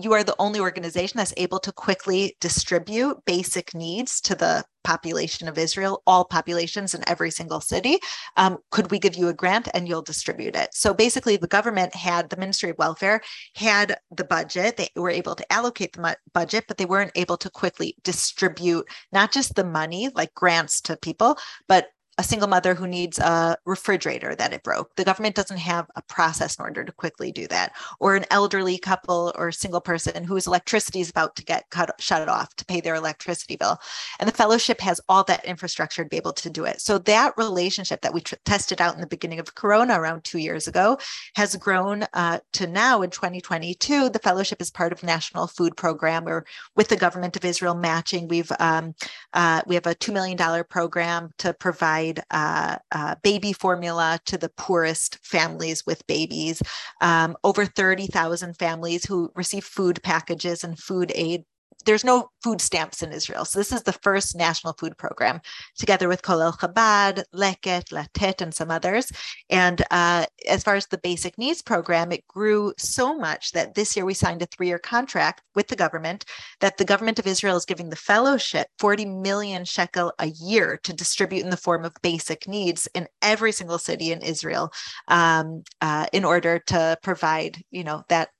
you 0.00 0.12
are 0.12 0.24
the 0.24 0.36
only 0.38 0.60
organization 0.60 1.18
that's 1.18 1.34
able 1.36 1.58
to 1.60 1.72
quickly 1.72 2.36
distribute 2.40 3.24
basic 3.24 3.74
needs 3.74 4.20
to 4.22 4.34
the 4.34 4.64
population 4.84 5.48
of 5.48 5.58
Israel, 5.58 6.02
all 6.06 6.24
populations 6.24 6.94
in 6.94 7.02
every 7.08 7.30
single 7.30 7.60
city. 7.60 7.98
Um, 8.36 8.58
could 8.70 8.90
we 8.90 9.00
give 9.00 9.16
you 9.16 9.28
a 9.28 9.34
grant 9.34 9.68
and 9.74 9.88
you'll 9.88 10.02
distribute 10.02 10.54
it? 10.54 10.68
So 10.74 10.94
basically, 10.94 11.36
the 11.36 11.48
government 11.48 11.94
had 11.94 12.30
the 12.30 12.36
Ministry 12.36 12.70
of 12.70 12.78
Welfare 12.78 13.20
had 13.56 13.98
the 14.16 14.24
budget. 14.24 14.76
They 14.76 14.90
were 14.94 15.10
able 15.10 15.34
to 15.34 15.52
allocate 15.52 15.94
the 15.94 16.16
budget, 16.32 16.66
but 16.68 16.76
they 16.76 16.86
weren't 16.86 17.12
able 17.16 17.36
to 17.38 17.50
quickly 17.50 17.96
distribute 18.04 18.86
not 19.12 19.32
just 19.32 19.56
the 19.56 19.64
money, 19.64 20.10
like 20.14 20.34
grants 20.34 20.80
to 20.82 20.96
people, 20.96 21.36
but 21.66 21.88
a 22.18 22.22
single 22.22 22.48
mother 22.48 22.74
who 22.74 22.86
needs 22.86 23.18
a 23.18 23.58
refrigerator 23.66 24.34
that 24.34 24.52
it 24.52 24.62
broke. 24.62 24.94
The 24.96 25.04
government 25.04 25.34
doesn't 25.34 25.58
have 25.58 25.90
a 25.96 26.02
process 26.02 26.56
in 26.56 26.62
order 26.62 26.82
to 26.82 26.92
quickly 26.92 27.30
do 27.30 27.46
that. 27.48 27.72
Or 28.00 28.16
an 28.16 28.24
elderly 28.30 28.78
couple 28.78 29.32
or 29.36 29.52
single 29.52 29.82
person 29.82 30.24
whose 30.24 30.46
electricity 30.46 31.00
is 31.00 31.10
about 31.10 31.36
to 31.36 31.44
get 31.44 31.68
cut 31.70 31.90
shut 31.98 32.28
off 32.28 32.54
to 32.56 32.64
pay 32.64 32.80
their 32.80 32.94
electricity 32.94 33.56
bill. 33.56 33.78
And 34.18 34.28
the 34.28 34.34
fellowship 34.34 34.80
has 34.80 35.00
all 35.08 35.24
that 35.24 35.44
infrastructure 35.44 36.04
to 36.04 36.08
be 36.08 36.16
able 36.16 36.32
to 36.34 36.48
do 36.48 36.64
it. 36.64 36.80
So 36.80 36.98
that 36.98 37.34
relationship 37.36 38.00
that 38.00 38.14
we 38.14 38.22
tested 38.44 38.80
out 38.80 38.94
in 38.94 39.00
the 39.00 39.06
beginning 39.06 39.38
of 39.38 39.54
Corona 39.54 40.00
around 40.00 40.24
two 40.24 40.38
years 40.38 40.66
ago 40.66 40.98
has 41.34 41.54
grown 41.56 42.06
uh, 42.14 42.40
to 42.54 42.66
now 42.66 43.02
in 43.02 43.10
2022. 43.10 44.08
The 44.08 44.18
fellowship 44.18 44.62
is 44.62 44.70
part 44.70 44.92
of 44.92 45.02
National 45.02 45.46
Food 45.46 45.76
Program 45.76 46.26
or 46.26 46.46
with 46.74 46.88
the 46.88 46.96
government 46.96 47.36
of 47.36 47.44
Israel 47.44 47.74
matching. 47.74 48.26
We've 48.28 48.52
um, 48.58 48.94
uh, 49.34 49.60
we 49.66 49.74
have 49.74 49.86
a 49.86 49.94
$2 49.94 50.12
million 50.12 50.64
program 50.64 51.30
to 51.38 51.52
provide 51.52 52.05
provide 52.12 52.24
uh, 52.30 52.76
uh, 52.92 53.14
baby 53.22 53.52
formula 53.52 54.18
to 54.26 54.38
the 54.38 54.50
poorest 54.50 55.18
families 55.22 55.84
with 55.86 56.06
babies. 56.06 56.62
Um, 57.00 57.36
over 57.44 57.64
30,000 57.64 58.56
families 58.56 59.04
who 59.04 59.30
receive 59.34 59.64
food 59.64 60.02
packages 60.02 60.64
and 60.64 60.78
food 60.78 61.12
aid 61.14 61.44
there's 61.86 62.04
no 62.04 62.30
food 62.42 62.60
stamps 62.60 63.02
in 63.02 63.12
Israel. 63.12 63.44
So 63.44 63.58
this 63.58 63.72
is 63.72 63.84
the 63.84 63.92
first 63.92 64.36
national 64.36 64.74
food 64.74 64.98
program, 64.98 65.40
together 65.78 66.08
with 66.08 66.22
Kolel 66.22 66.56
Chabad, 66.58 67.24
Leket, 67.34 67.92
Latet, 67.92 68.42
and 68.42 68.52
some 68.52 68.70
others. 68.70 69.10
And 69.48 69.82
uh, 69.90 70.26
as 70.48 70.62
far 70.62 70.74
as 70.74 70.86
the 70.86 70.98
basic 70.98 71.38
needs 71.38 71.62
program, 71.62 72.12
it 72.12 72.26
grew 72.26 72.74
so 72.76 73.16
much 73.16 73.52
that 73.52 73.74
this 73.74 73.96
year 73.96 74.04
we 74.04 74.14
signed 74.14 74.42
a 74.42 74.46
three-year 74.46 74.78
contract 74.78 75.42
with 75.54 75.68
the 75.68 75.76
government 75.76 76.24
that 76.60 76.76
the 76.76 76.84
government 76.84 77.18
of 77.18 77.26
Israel 77.26 77.56
is 77.56 77.64
giving 77.64 77.90
the 77.90 77.96
fellowship 77.96 78.66
40 78.78 79.06
million 79.06 79.64
shekel 79.64 80.12
a 80.18 80.26
year 80.26 80.78
to 80.82 80.92
distribute 80.92 81.44
in 81.44 81.50
the 81.50 81.56
form 81.56 81.84
of 81.84 81.94
basic 82.02 82.48
needs 82.48 82.88
in 82.94 83.06
every 83.22 83.52
single 83.52 83.78
city 83.78 84.12
in 84.12 84.22
Israel 84.22 84.72
um, 85.08 85.62
uh, 85.80 86.06
in 86.12 86.24
order 86.24 86.58
to 86.66 86.98
provide, 87.02 87.62
you 87.70 87.84
know, 87.84 88.02
that 88.08 88.30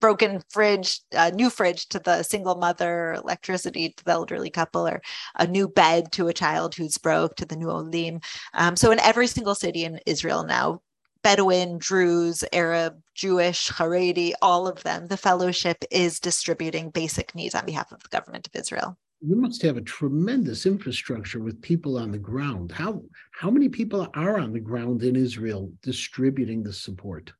broken 0.00 0.42
fridge, 0.48 1.00
a 1.12 1.30
new 1.30 1.50
fridge 1.50 1.88
to 1.88 1.98
the 1.98 2.22
single 2.22 2.56
mother, 2.56 3.12
electricity 3.14 3.90
to 3.90 4.04
the 4.04 4.12
elderly 4.12 4.50
couple, 4.50 4.86
or 4.86 5.02
a 5.36 5.46
new 5.46 5.68
bed 5.68 6.12
to 6.12 6.28
a 6.28 6.32
child 6.32 6.74
who's 6.74 6.98
broke 6.98 7.36
to 7.36 7.44
the 7.44 7.56
new 7.56 7.70
olim. 7.70 8.20
Um, 8.54 8.76
so 8.76 8.90
in 8.90 9.00
every 9.00 9.26
single 9.26 9.54
city 9.54 9.84
in 9.84 10.00
Israel 10.06 10.44
now, 10.44 10.82
Bedouin, 11.22 11.76
Druze, 11.78 12.44
Arab, 12.52 13.00
Jewish, 13.14 13.68
Haredi, 13.68 14.32
all 14.40 14.66
of 14.66 14.82
them, 14.82 15.06
the 15.08 15.16
fellowship 15.16 15.84
is 15.90 16.18
distributing 16.18 16.90
basic 16.90 17.34
needs 17.34 17.54
on 17.54 17.66
behalf 17.66 17.92
of 17.92 18.02
the 18.02 18.08
government 18.08 18.48
of 18.48 18.58
Israel. 18.58 18.96
You 19.20 19.36
must 19.36 19.60
have 19.62 19.76
a 19.76 19.82
tremendous 19.82 20.64
infrastructure 20.64 21.40
with 21.40 21.60
people 21.60 21.98
on 21.98 22.10
the 22.10 22.18
ground. 22.18 22.72
How 22.72 23.02
how 23.32 23.50
many 23.50 23.68
people 23.68 24.08
are 24.14 24.38
on 24.38 24.52
the 24.52 24.60
ground 24.60 25.02
in 25.02 25.14
Israel 25.14 25.70
distributing 25.82 26.62
the 26.62 26.72
support? 26.72 27.30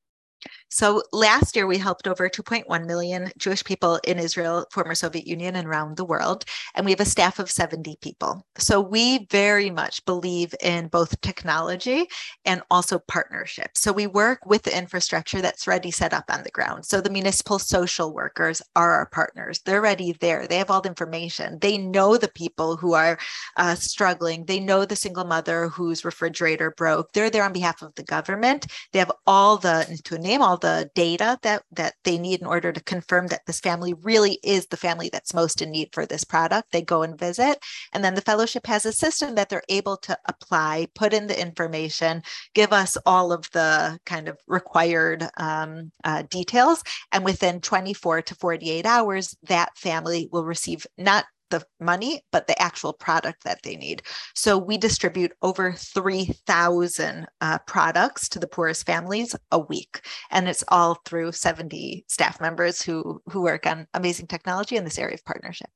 So 0.71 1.03
last 1.13 1.57
year, 1.57 1.67
we 1.67 1.79
helped 1.79 2.07
over 2.07 2.29
2.1 2.29 2.87
million 2.87 3.31
Jewish 3.37 3.65
people 3.65 3.99
in 4.05 4.21
Israel, 4.21 4.67
former 4.71 4.95
Soviet 4.95 5.27
Union, 5.27 5.57
and 5.57 5.67
around 5.67 5.97
the 5.97 6.05
world. 6.05 6.45
And 6.77 6.85
we 6.85 6.93
have 6.93 7.01
a 7.01 7.05
staff 7.05 7.41
of 7.41 7.51
70 7.51 7.97
people. 8.01 8.47
So 8.57 8.81
we 8.81 9.27
very 9.31 9.69
much 9.69 10.05
believe 10.05 10.55
in 10.63 10.87
both 10.87 11.21
technology 11.23 12.07
and 12.45 12.63
also 12.71 13.01
partnership. 13.01 13.73
So 13.75 13.93
we 13.93 14.07
work 14.07 14.47
with 14.47 14.63
the 14.63 14.77
infrastructure 14.77 15.43
that's 15.43 15.67
already 15.67 15.91
set 15.91 16.15
up 16.15 16.25
on 16.29 16.45
the 16.45 16.51
ground. 16.51 16.87
So 16.87 17.01
the 17.01 17.11
municipal 17.11 17.59
social 17.59 18.15
workers 18.15 18.63
are 18.77 18.93
our 18.93 19.07
partners. 19.07 19.61
They're 19.65 19.79
already 19.79 20.13
there. 20.21 20.47
They 20.47 20.59
have 20.59 20.71
all 20.71 20.81
the 20.81 20.89
information. 20.89 21.59
They 21.61 21.79
know 21.79 22.17
the 22.17 22.29
people 22.29 22.77
who 22.77 22.95
are 22.95 23.19
uh, 23.57 23.75
struggling. 23.75 24.45
They 24.45 24.61
know 24.61 24.85
the 24.85 24.95
single 24.95 25.25
mother 25.25 25.69
whose 25.69 26.05
refrigerator 26.05 26.73
broke. 26.77 27.13
They're 27.13 27.31
there 27.31 27.45
on 27.45 27.53
behalf 27.53 27.83
of 27.83 27.93
the 27.97 28.05
government. 28.05 28.67
They 28.93 29.01
have 29.01 29.11
all 29.27 29.57
the, 29.57 30.01
to 30.05 30.19
name 30.19 30.43
all 30.43 30.60
the 30.61 30.91
data 30.95 31.39
that 31.43 31.63
that 31.73 31.95
they 32.05 32.19
need 32.19 32.41
in 32.41 32.47
order 32.47 32.73
to 32.73 32.83
confirm 32.83 33.29
that 33.29 33.47
this 33.47 33.61
family 33.61 33.95
really 33.95 34.39
is 34.43 34.67
the 34.67 34.77
family 34.77 35.11
that's 35.13 35.35
most 35.35 35.63
in 35.63 35.71
need 35.71 35.89
for 35.93 36.07
this 36.07 36.25
product 36.25 36.73
they 36.73 36.83
go 36.83 37.03
and 37.03 37.19
visit. 37.19 37.59
And 37.93 38.05
then 38.05 38.15
the 38.15 38.21
fellowship 38.21 38.67
has 38.67 38.87
a 38.87 38.93
system 38.93 39.35
that 39.35 39.49
they're 39.49 39.63
able 39.69 39.97
to 39.99 40.19
apply 40.27 40.89
put 40.95 41.13
in 41.13 41.27
the 41.27 41.41
information 41.41 42.23
give 42.55 42.73
us 42.73 42.97
all 43.07 43.33
of 43.33 43.51
the 43.53 43.99
kind 44.07 44.29
of 44.29 44.39
required 44.47 45.29
um, 45.37 45.93
uh, 46.05 46.23
details. 46.31 46.83
And 47.13 47.25
within 47.25 47.61
24 47.61 48.23
to 48.23 48.35
48 48.35 48.87
hours 48.87 49.37
that 49.45 49.77
family 49.77 50.29
will 50.33 50.45
receive 50.45 50.87
not 50.97 51.25
the 51.51 51.65
money, 51.81 52.23
but 52.33 52.47
the 52.47 52.61
actual 52.61 52.93
product 52.93 53.45
that 53.45 53.63
they 53.63 53.77
need. 53.77 54.03
So 54.35 54.57
we 54.57 54.79
distribute 54.79 55.33
over 55.43 55.73
3,000 55.73 57.27
uh, 57.41 57.59
products 57.67 58.29
to 58.31 58.39
the 58.39 58.49
poorest 58.49 58.87
families 58.87 59.37
a 59.51 59.59
week. 59.59 60.01
And 60.31 60.49
it's 60.49 60.65
all 60.69 61.01
through 61.05 61.33
70 61.33 62.05
staff 62.09 62.41
members 62.41 62.83
who, 62.83 63.21
who 63.27 63.43
work 63.43 63.67
on 63.67 63.87
amazing 63.95 64.27
technology 64.27 64.77
in 64.77 64.85
this 64.85 64.99
area 64.99 65.15
of 65.15 65.25
partnership. 65.25 65.71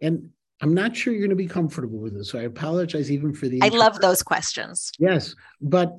And 0.00 0.30
I'm 0.62 0.74
not 0.74 0.96
sure 0.96 1.12
you're 1.12 1.20
going 1.20 1.30
to 1.30 1.36
be 1.36 1.46
comfortable 1.46 1.98
with 1.98 2.14
this. 2.14 2.30
So 2.30 2.38
I 2.38 2.42
apologize 2.42 3.10
even 3.10 3.34
for 3.34 3.48
the. 3.48 3.60
I 3.62 3.68
love 3.68 4.00
those 4.00 4.22
questions. 4.22 4.90
Yes. 4.98 5.34
But 5.60 5.92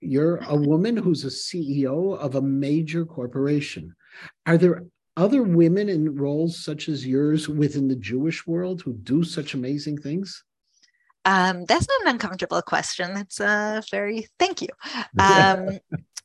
you're 0.00 0.36
a 0.36 0.56
woman 0.56 0.96
who's 0.96 1.24
a 1.24 1.28
CEO 1.28 2.18
of 2.18 2.34
a 2.34 2.42
major 2.42 3.04
corporation. 3.04 3.94
Are 4.46 4.58
there 4.58 4.82
other 5.16 5.42
women 5.42 5.88
in 5.88 6.16
roles 6.16 6.62
such 6.62 6.88
as 6.88 7.06
yours 7.06 7.48
within 7.48 7.88
the 7.88 7.96
Jewish 7.96 8.46
world 8.46 8.82
who 8.82 8.92
do 8.94 9.24
such 9.24 9.54
amazing 9.54 9.98
things? 9.98 10.44
Um, 11.24 11.64
that's 11.66 11.86
not 11.88 12.02
an 12.02 12.08
uncomfortable 12.08 12.62
question. 12.62 13.14
That's 13.14 13.40
a 13.40 13.82
very 13.90 14.28
thank 14.38 14.62
you. 14.62 14.68
Um, 15.18 15.78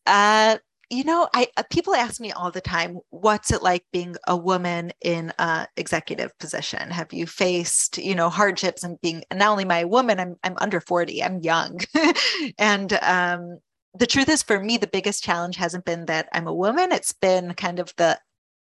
uh, 0.05 0.57
you 0.89 1.03
know, 1.03 1.27
I 1.33 1.47
uh, 1.57 1.63
people 1.69 1.93
ask 1.93 2.21
me 2.21 2.31
all 2.31 2.49
the 2.49 2.61
time, 2.61 2.99
what's 3.09 3.51
it 3.51 3.61
like 3.61 3.83
being 3.91 4.15
a 4.25 4.37
woman 4.37 4.93
in 5.01 5.33
a 5.37 5.67
executive 5.75 6.37
position? 6.39 6.89
Have 6.89 7.11
you 7.11 7.27
faced, 7.27 7.97
you 7.97 8.15
know, 8.15 8.29
hardships 8.29 8.83
and 8.83 8.99
being 9.01 9.23
not 9.33 9.49
only 9.49 9.65
my 9.65 9.83
woman, 9.83 10.19
I'm 10.19 10.37
I'm 10.43 10.55
under 10.59 10.79
40, 10.79 11.21
I'm 11.21 11.41
young. 11.41 11.81
and 12.57 12.93
um 13.01 13.59
the 13.97 14.07
truth 14.07 14.29
is 14.29 14.43
for 14.43 14.59
me 14.59 14.77
the 14.77 14.87
biggest 14.87 15.23
challenge 15.23 15.55
hasn't 15.55 15.85
been 15.85 16.05
that 16.05 16.27
i'm 16.31 16.45
a 16.45 16.53
woman 16.53 16.91
it's 16.91 17.13
been 17.13 17.53
kind 17.53 17.79
of 17.79 17.91
the 17.97 18.19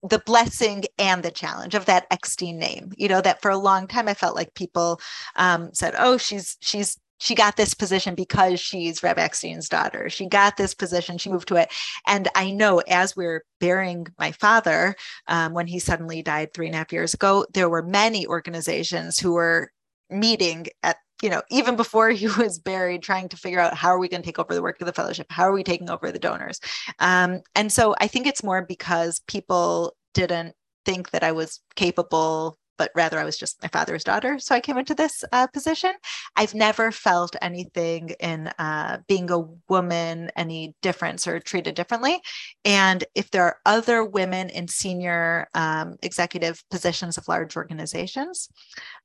the 0.03 0.19
blessing 0.19 0.83
and 0.97 1.23
the 1.23 1.31
challenge 1.31 1.75
of 1.75 1.85
that 1.85 2.05
Eckstein 2.11 2.57
name. 2.57 2.91
You 2.97 3.07
know, 3.07 3.21
that 3.21 3.41
for 3.41 3.49
a 3.49 3.57
long 3.57 3.87
time 3.87 4.07
I 4.07 4.13
felt 4.13 4.35
like 4.35 4.53
people 4.53 4.99
um, 5.35 5.69
said, 5.73 5.95
oh, 5.97 6.17
she's, 6.17 6.57
she's, 6.61 6.99
she 7.19 7.35
got 7.35 7.55
this 7.55 7.73
position 7.73 8.15
because 8.15 8.59
she's 8.59 9.01
Reb 9.01 9.17
Eckstein's 9.17 9.69
daughter. 9.69 10.09
She 10.09 10.27
got 10.27 10.57
this 10.57 10.73
position, 10.73 11.17
she 11.17 11.29
moved 11.29 11.47
to 11.47 11.55
it. 11.55 11.71
And 12.05 12.27
I 12.35 12.51
know 12.51 12.79
as 12.79 13.15
we're 13.15 13.45
burying 13.61 14.07
my 14.19 14.33
father, 14.33 14.95
um, 15.27 15.53
when 15.53 15.67
he 15.67 15.79
suddenly 15.79 16.21
died 16.21 16.53
three 16.53 16.65
and 16.65 16.75
a 16.75 16.79
half 16.79 16.91
years 16.91 17.13
ago, 17.13 17.45
there 17.53 17.69
were 17.69 17.83
many 17.83 18.27
organizations 18.27 19.19
who 19.19 19.33
were 19.33 19.71
meeting 20.09 20.67
at 20.83 20.97
you 21.23 21.29
know, 21.29 21.41
even 21.49 21.75
before 21.75 22.09
he 22.11 22.27
was 22.27 22.59
buried, 22.59 23.01
trying 23.01 23.29
to 23.29 23.37
figure 23.37 23.59
out 23.59 23.73
how 23.73 23.89
are 23.89 23.99
we 23.99 24.09
going 24.09 24.21
to 24.21 24.25
take 24.25 24.39
over 24.39 24.53
the 24.53 24.61
work 24.61 24.79
of 24.81 24.85
the 24.85 24.93
fellowship? 24.93 25.27
How 25.29 25.43
are 25.43 25.53
we 25.53 25.63
taking 25.63 25.89
over 25.89 26.11
the 26.11 26.19
donors? 26.19 26.59
Um, 26.99 27.41
and 27.55 27.71
so 27.71 27.95
I 27.99 28.07
think 28.07 28.27
it's 28.27 28.43
more 28.43 28.63
because 28.63 29.21
people 29.27 29.95
didn't 30.13 30.53
think 30.85 31.11
that 31.11 31.23
I 31.23 31.31
was 31.31 31.61
capable 31.75 32.57
but 32.77 32.91
rather 32.95 33.19
I 33.19 33.23
was 33.23 33.37
just 33.37 33.61
my 33.61 33.67
father's 33.67 34.03
daughter. 34.03 34.39
So 34.39 34.55
I 34.55 34.59
came 34.59 34.77
into 34.77 34.95
this 34.95 35.23
uh, 35.31 35.47
position. 35.47 35.93
I've 36.35 36.53
never 36.53 36.91
felt 36.91 37.35
anything 37.41 38.09
in 38.19 38.47
uh, 38.59 38.99
being 39.07 39.29
a 39.31 39.41
woman 39.69 40.31
any 40.35 40.75
difference 40.81 41.27
or 41.27 41.39
treated 41.39 41.75
differently. 41.75 42.19
And 42.65 43.03
if 43.15 43.29
there 43.31 43.43
are 43.43 43.57
other 43.65 44.03
women 44.03 44.49
in 44.49 44.67
senior 44.67 45.47
um, 45.53 45.97
executive 46.01 46.63
positions 46.69 47.17
of 47.17 47.27
large 47.27 47.55
organizations, 47.55 48.49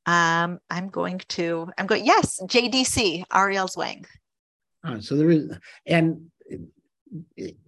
um, 0.07 0.59
I'm 0.71 0.89
going 0.89 1.21
to, 1.29 1.69
I'm 1.79 1.87
going, 1.87 2.05
yes, 2.05 2.41
JDC, 2.43 3.25
Ariel 3.33 3.69
Zwang. 3.69 4.05
Uh, 4.85 5.01
so 5.01 5.17
there 5.17 5.31
is, 5.31 5.51
and 5.87 6.31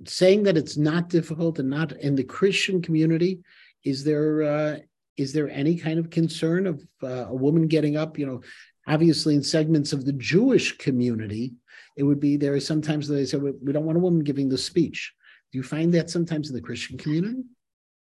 saying 0.07 0.43
that 0.45 0.57
it's 0.57 0.77
not 0.77 1.09
difficult 1.09 1.59
and 1.59 1.71
not 1.71 1.93
in 1.93 2.15
the 2.15 2.25
Christian 2.25 2.83
community, 2.83 3.41
is 3.85 4.05
there 4.05 4.43
uh, 4.43 4.79
is 5.21 5.35
there 5.35 5.51
any 5.51 5.77
kind 5.77 5.99
of 5.99 6.09
concern 6.09 6.67
of 6.67 6.83
uh, 7.03 7.27
a 7.29 7.35
woman 7.35 7.67
getting 7.67 7.97
up? 7.97 8.19
You 8.19 8.27
know, 8.27 8.41
obviously 8.87 9.35
in 9.35 9.43
segments 9.43 9.93
of 9.93 10.07
the 10.07 10.15
Jewish 10.15 10.79
community, 10.79 11.53
it 11.97 12.05
would 12.05 12.21
be 12.21 12.39
there. 12.39 12.59
Sometimes 12.59 13.07
they 13.07 13.27
say 13.27 13.37
we 13.37 13.73
don't 13.73 13.85
want 13.85 13.99
a 13.99 14.01
woman 14.01 14.21
giving 14.21 14.49
the 14.49 14.57
speech. 14.57 15.13
Do 15.53 15.59
you 15.59 15.63
find 15.63 15.93
that 15.95 16.09
sometimes 16.09 16.49
in 16.49 16.55
the 16.55 16.63
Christian 16.63 16.97
community? 16.97 17.43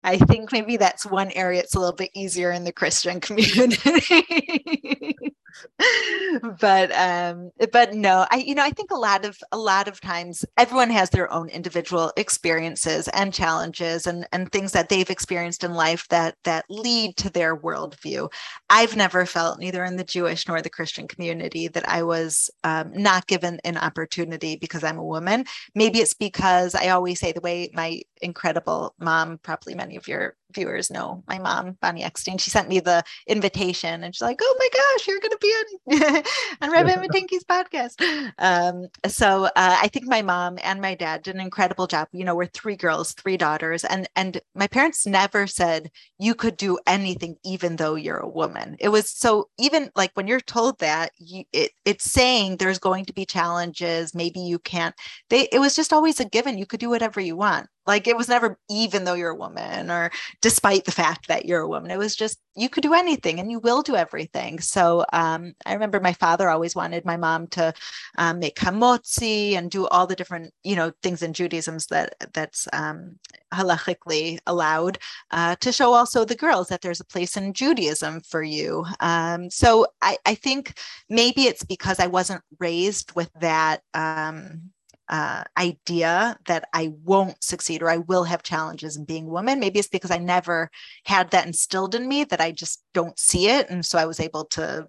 I 0.04 0.16
think 0.16 0.52
maybe 0.52 0.76
that's 0.76 1.04
one 1.04 1.32
area 1.32 1.60
it's 1.60 1.74
a 1.74 1.80
little 1.80 1.96
bit 1.96 2.10
easier 2.14 2.52
in 2.52 2.62
the 2.62 2.72
Christian 2.72 3.20
community. 3.20 5.16
but 6.60 6.92
um 6.92 7.50
but 7.72 7.94
no 7.94 8.26
i 8.30 8.36
you 8.36 8.54
know 8.54 8.62
i 8.62 8.70
think 8.70 8.90
a 8.90 8.96
lot 8.96 9.24
of 9.24 9.38
a 9.52 9.58
lot 9.58 9.88
of 9.88 10.00
times 10.00 10.44
everyone 10.56 10.90
has 10.90 11.10
their 11.10 11.32
own 11.32 11.48
individual 11.48 12.12
experiences 12.16 13.08
and 13.08 13.32
challenges 13.32 14.06
and 14.06 14.26
and 14.32 14.50
things 14.50 14.72
that 14.72 14.88
they've 14.88 15.10
experienced 15.10 15.64
in 15.64 15.72
life 15.74 16.06
that 16.08 16.36
that 16.44 16.64
lead 16.68 17.16
to 17.16 17.30
their 17.30 17.56
worldview. 17.56 18.30
I've 18.70 18.96
never 18.96 19.26
felt 19.26 19.58
neither 19.58 19.84
in 19.84 19.96
the 19.96 20.04
jewish 20.04 20.46
nor 20.46 20.62
the 20.62 20.70
christian 20.70 21.08
community 21.08 21.68
that 21.68 21.88
i 21.88 22.02
was 22.02 22.50
um, 22.64 22.90
not 22.94 23.26
given 23.26 23.58
an 23.64 23.76
opportunity 23.76 24.56
because 24.56 24.84
i'm 24.84 24.98
a 24.98 25.04
woman. 25.04 25.44
Maybe 25.74 25.98
it's 26.00 26.14
because 26.14 26.74
i 26.74 26.88
always 26.88 27.20
say 27.20 27.32
the 27.32 27.40
way 27.40 27.70
my 27.74 28.00
incredible 28.22 28.94
mom 28.98 29.38
probably 29.38 29.74
many 29.74 29.96
of 29.96 30.08
your 30.08 30.34
viewers 30.52 30.90
know 30.90 31.22
my 31.26 31.38
mom, 31.38 31.76
Bonnie 31.80 32.02
Eckstein. 32.02 32.38
She 32.38 32.50
sent 32.50 32.68
me 32.68 32.80
the 32.80 33.02
invitation 33.26 34.02
and 34.02 34.14
she's 34.14 34.22
like, 34.22 34.38
oh 34.40 34.56
my 34.58 34.68
gosh, 34.72 35.06
you're 35.06 35.20
going 35.20 35.30
to 35.30 35.38
be 35.40 35.48
on, 35.48 36.22
on 36.62 36.72
Rabbi 36.72 36.96
Matinki's 37.06 37.44
podcast. 37.44 38.32
Um, 38.38 38.88
so 39.06 39.44
uh, 39.44 39.50
I 39.56 39.88
think 39.88 40.06
my 40.06 40.22
mom 40.22 40.58
and 40.62 40.80
my 40.80 40.94
dad 40.94 41.22
did 41.22 41.34
an 41.34 41.40
incredible 41.40 41.86
job. 41.86 42.08
You 42.12 42.24
know, 42.24 42.34
we're 42.34 42.46
three 42.46 42.76
girls, 42.76 43.12
three 43.12 43.36
daughters. 43.36 43.84
And, 43.84 44.08
and 44.16 44.40
my 44.54 44.66
parents 44.66 45.06
never 45.06 45.46
said 45.46 45.90
you 46.18 46.34
could 46.34 46.56
do 46.56 46.78
anything, 46.86 47.36
even 47.44 47.76
though 47.76 47.94
you're 47.94 48.18
a 48.18 48.28
woman. 48.28 48.76
It 48.80 48.88
was 48.88 49.10
so 49.10 49.48
even 49.58 49.90
like 49.96 50.10
when 50.14 50.26
you're 50.26 50.40
told 50.40 50.78
that 50.78 51.12
you, 51.18 51.44
it, 51.52 51.72
it's 51.84 52.10
saying 52.10 52.56
there's 52.56 52.78
going 52.78 53.04
to 53.06 53.12
be 53.12 53.24
challenges. 53.24 54.14
Maybe 54.14 54.40
you 54.40 54.58
can't, 54.58 54.94
they, 55.30 55.48
it 55.52 55.60
was 55.60 55.76
just 55.76 55.92
always 55.92 56.20
a 56.20 56.24
given. 56.24 56.58
You 56.58 56.66
could 56.66 56.80
do 56.80 56.90
whatever 56.90 57.20
you 57.20 57.36
want. 57.36 57.68
Like 57.88 58.06
it 58.06 58.16
was 58.16 58.28
never 58.28 58.58
even 58.68 59.04
though 59.04 59.14
you're 59.14 59.30
a 59.30 59.34
woman 59.34 59.90
or 59.90 60.10
despite 60.42 60.84
the 60.84 60.92
fact 60.92 61.26
that 61.28 61.46
you're 61.46 61.62
a 61.62 61.68
woman. 61.68 61.90
It 61.90 61.98
was 61.98 62.14
just 62.14 62.38
you 62.54 62.68
could 62.68 62.82
do 62.82 62.92
anything 62.94 63.40
and 63.40 63.50
you 63.50 63.60
will 63.60 63.82
do 63.82 63.96
everything. 63.96 64.60
So 64.60 65.06
um, 65.12 65.54
I 65.64 65.72
remember 65.72 65.98
my 65.98 66.12
father 66.12 66.50
always 66.50 66.76
wanted 66.76 67.04
my 67.06 67.16
mom 67.16 67.46
to 67.48 67.72
um, 68.18 68.40
make 68.40 68.56
hamotzi 68.56 69.54
and 69.54 69.70
do 69.70 69.86
all 69.88 70.06
the 70.06 70.16
different 70.16 70.52
you 70.62 70.76
know 70.76 70.92
things 71.02 71.22
in 71.22 71.32
Judaism 71.32 71.78
that 71.90 72.14
that's 72.34 72.68
um, 72.74 73.18
halachically 73.54 74.38
allowed 74.46 74.98
uh, 75.30 75.56
to 75.56 75.72
show 75.72 75.94
also 75.94 76.24
the 76.24 76.34
girls 76.34 76.68
that 76.68 76.82
there's 76.82 77.00
a 77.00 77.04
place 77.04 77.36
in 77.36 77.54
Judaism 77.54 78.20
for 78.20 78.42
you. 78.42 78.84
Um, 79.00 79.48
so 79.50 79.86
I, 80.02 80.18
I 80.26 80.34
think 80.34 80.78
maybe 81.08 81.44
it's 81.44 81.64
because 81.64 81.98
I 81.98 82.06
wasn't 82.06 82.42
raised 82.58 83.14
with 83.16 83.30
that 83.40 83.82
um, 83.94 84.70
uh, 85.08 85.44
idea 85.56 86.36
that 86.46 86.68
I 86.72 86.92
won't 87.04 87.42
succeed 87.42 87.82
or 87.82 87.90
I 87.90 87.98
will 87.98 88.24
have 88.24 88.42
challenges 88.42 88.96
in 88.96 89.04
being 89.04 89.26
a 89.26 89.30
woman. 89.30 89.60
Maybe 89.60 89.78
it's 89.78 89.88
because 89.88 90.10
I 90.10 90.18
never 90.18 90.70
had 91.04 91.30
that 91.30 91.46
instilled 91.46 91.94
in 91.94 92.06
me 92.06 92.24
that 92.24 92.40
I 92.40 92.52
just 92.52 92.82
don't 92.94 93.18
see 93.18 93.48
it. 93.48 93.70
And 93.70 93.84
so 93.84 93.98
I 93.98 94.06
was 94.06 94.20
able 94.20 94.44
to 94.46 94.88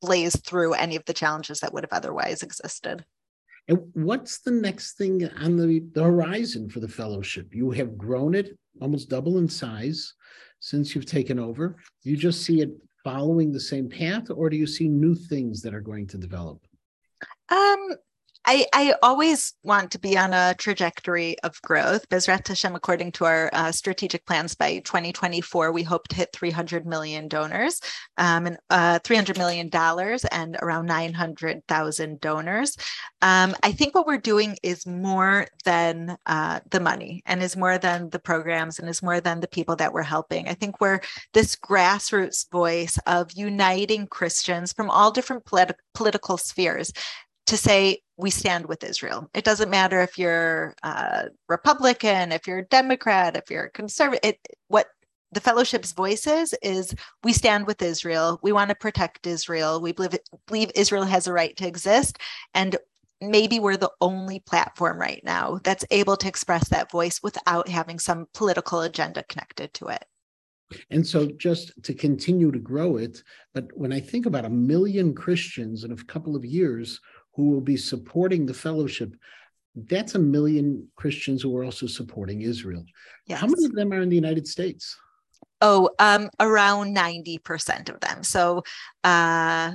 blaze 0.00 0.40
through 0.40 0.74
any 0.74 0.96
of 0.96 1.04
the 1.06 1.14
challenges 1.14 1.60
that 1.60 1.72
would 1.72 1.84
have 1.84 1.92
otherwise 1.92 2.42
existed. 2.42 3.04
And 3.68 3.80
what's 3.94 4.38
the 4.38 4.52
next 4.52 4.96
thing 4.96 5.28
on 5.40 5.56
the, 5.56 5.82
the 5.92 6.04
horizon 6.04 6.70
for 6.70 6.80
the 6.80 6.88
fellowship? 6.88 7.52
You 7.52 7.72
have 7.72 7.98
grown 7.98 8.34
it 8.34 8.56
almost 8.80 9.08
double 9.08 9.38
in 9.38 9.48
size 9.48 10.14
since 10.60 10.94
you've 10.94 11.06
taken 11.06 11.38
over. 11.38 11.76
Do 12.04 12.10
you 12.10 12.16
just 12.16 12.42
see 12.42 12.60
it 12.60 12.70
following 13.02 13.52
the 13.52 13.60
same 13.60 13.88
path, 13.88 14.30
or 14.30 14.50
do 14.50 14.56
you 14.56 14.66
see 14.66 14.88
new 14.88 15.14
things 15.14 15.62
that 15.62 15.74
are 15.74 15.80
going 15.80 16.06
to 16.08 16.18
develop? 16.18 16.60
Um, 17.48 17.90
I, 18.48 18.64
I 18.72 18.94
always 19.02 19.54
want 19.64 19.90
to 19.90 19.98
be 19.98 20.16
on 20.16 20.32
a 20.32 20.54
trajectory 20.56 21.36
of 21.40 21.60
growth. 21.62 22.08
Bezrat 22.08 22.46
Hashem, 22.46 22.76
according 22.76 23.10
to 23.12 23.24
our 23.24 23.50
uh, 23.52 23.72
strategic 23.72 24.24
plans 24.24 24.54
by 24.54 24.78
2024, 24.78 25.72
we 25.72 25.82
hope 25.82 26.06
to 26.08 26.16
hit 26.16 26.32
300 26.32 26.86
million 26.86 27.26
donors 27.26 27.80
um, 28.18 28.46
and 28.46 28.56
uh, 28.70 29.00
300 29.02 29.36
million 29.36 29.68
dollars 29.68 30.24
and 30.26 30.56
around 30.62 30.86
900,000 30.86 32.20
donors. 32.20 32.76
Um, 33.20 33.56
I 33.64 33.72
think 33.72 33.96
what 33.96 34.06
we're 34.06 34.16
doing 34.18 34.56
is 34.62 34.86
more 34.86 35.48
than 35.64 36.16
uh, 36.26 36.60
the 36.70 36.78
money 36.78 37.22
and 37.26 37.42
is 37.42 37.56
more 37.56 37.78
than 37.78 38.10
the 38.10 38.20
programs 38.20 38.78
and 38.78 38.88
is 38.88 39.02
more 39.02 39.20
than 39.20 39.40
the 39.40 39.48
people 39.48 39.74
that 39.76 39.92
we're 39.92 40.02
helping. 40.02 40.48
I 40.48 40.54
think 40.54 40.80
we're 40.80 41.00
this 41.34 41.56
grassroots 41.56 42.48
voice 42.52 42.96
of 43.08 43.32
uniting 43.32 44.06
Christians 44.06 44.72
from 44.72 44.88
all 44.88 45.10
different 45.10 45.44
polit- 45.46 45.80
political 45.94 46.36
spheres 46.36 46.92
to 47.46 47.56
say 47.56 48.00
we 48.16 48.30
stand 48.30 48.66
with 48.66 48.82
Israel. 48.82 49.30
It 49.34 49.44
doesn't 49.44 49.70
matter 49.70 50.00
if 50.00 50.18
you're 50.18 50.74
a 50.82 51.28
Republican, 51.48 52.32
if 52.32 52.46
you're 52.46 52.58
a 52.58 52.66
Democrat, 52.66 53.36
if 53.36 53.50
you're 53.50 53.64
a 53.64 53.70
conservative. 53.70 54.20
It, 54.22 54.38
what 54.68 54.88
the 55.32 55.40
fellowship's 55.40 55.92
voice 55.92 56.26
is 56.26 56.54
is 56.62 56.94
we 57.22 57.32
stand 57.32 57.66
with 57.66 57.82
Israel. 57.82 58.38
We 58.42 58.52
want 58.52 58.70
to 58.70 58.74
protect 58.76 59.26
Israel. 59.26 59.80
We 59.80 59.92
believe 59.92 60.18
believe 60.46 60.70
Israel 60.74 61.04
has 61.04 61.26
a 61.26 61.32
right 61.32 61.56
to 61.56 61.66
exist, 61.66 62.18
and 62.54 62.76
maybe 63.20 63.60
we're 63.60 63.76
the 63.76 63.92
only 64.00 64.40
platform 64.40 64.98
right 64.98 65.22
now 65.24 65.58
that's 65.62 65.84
able 65.90 66.16
to 66.16 66.28
express 66.28 66.68
that 66.68 66.90
voice 66.90 67.20
without 67.22 67.68
having 67.68 67.98
some 67.98 68.26
political 68.34 68.80
agenda 68.80 69.22
connected 69.24 69.72
to 69.74 69.88
it. 69.88 70.04
And 70.90 71.06
so, 71.06 71.26
just 71.26 71.72
to 71.84 71.94
continue 71.94 72.50
to 72.50 72.58
grow 72.58 72.96
it, 72.96 73.22
but 73.54 73.68
when 73.74 73.92
I 73.92 74.00
think 74.00 74.26
about 74.26 74.44
a 74.44 74.50
million 74.50 75.14
Christians 75.14 75.84
in 75.84 75.92
a 75.92 75.96
couple 75.96 76.34
of 76.34 76.44
years 76.44 77.00
who 77.36 77.50
will 77.50 77.60
be 77.60 77.76
supporting 77.76 78.46
the 78.46 78.54
fellowship, 78.54 79.14
that's 79.74 80.14
a 80.14 80.18
million 80.18 80.88
Christians 80.96 81.42
who 81.42 81.56
are 81.56 81.64
also 81.64 81.86
supporting 81.86 82.40
Israel. 82.40 82.84
Yes. 83.26 83.40
How 83.40 83.46
many 83.46 83.66
of 83.66 83.74
them 83.74 83.92
are 83.92 84.00
in 84.00 84.08
the 84.08 84.16
United 84.16 84.48
States? 84.48 84.96
Oh, 85.60 85.90
um, 85.98 86.30
around 86.40 86.96
90% 86.96 87.88
of 87.90 88.00
them. 88.00 88.22
So 88.22 88.62
uh, 89.04 89.72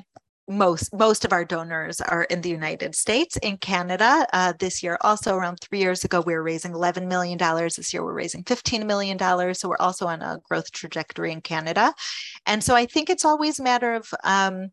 most 0.47 0.93
most 0.93 1.23
of 1.23 1.31
our 1.31 1.45
donors 1.45 2.01
are 2.01 2.23
in 2.23 2.41
the 2.41 2.49
United 2.49 2.95
States. 2.95 3.37
In 3.37 3.57
Canada, 3.57 4.27
uh, 4.33 4.53
this 4.59 4.83
year, 4.83 4.97
also 5.01 5.35
around 5.35 5.59
three 5.59 5.79
years 5.79 6.03
ago, 6.03 6.21
we 6.21 6.33
were 6.33 6.43
raising 6.43 6.73
$11 6.73 7.07
million. 7.07 7.37
This 7.37 7.93
year, 7.93 8.03
we're 8.03 8.13
raising 8.13 8.43
$15 8.43 8.85
million. 8.85 9.17
So 9.55 9.69
we're 9.69 9.77
also 9.79 10.07
on 10.07 10.21
a 10.21 10.39
growth 10.49 10.71
trajectory 10.71 11.31
in 11.31 11.41
Canada. 11.41 11.93
And 12.45 12.63
so 12.63 12.75
I 12.75 12.85
think 12.85 13.09
it's 13.09 13.25
always 13.25 13.59
a 13.59 13.63
matter 13.63 13.93
of 13.93 14.13
um, 14.23 14.71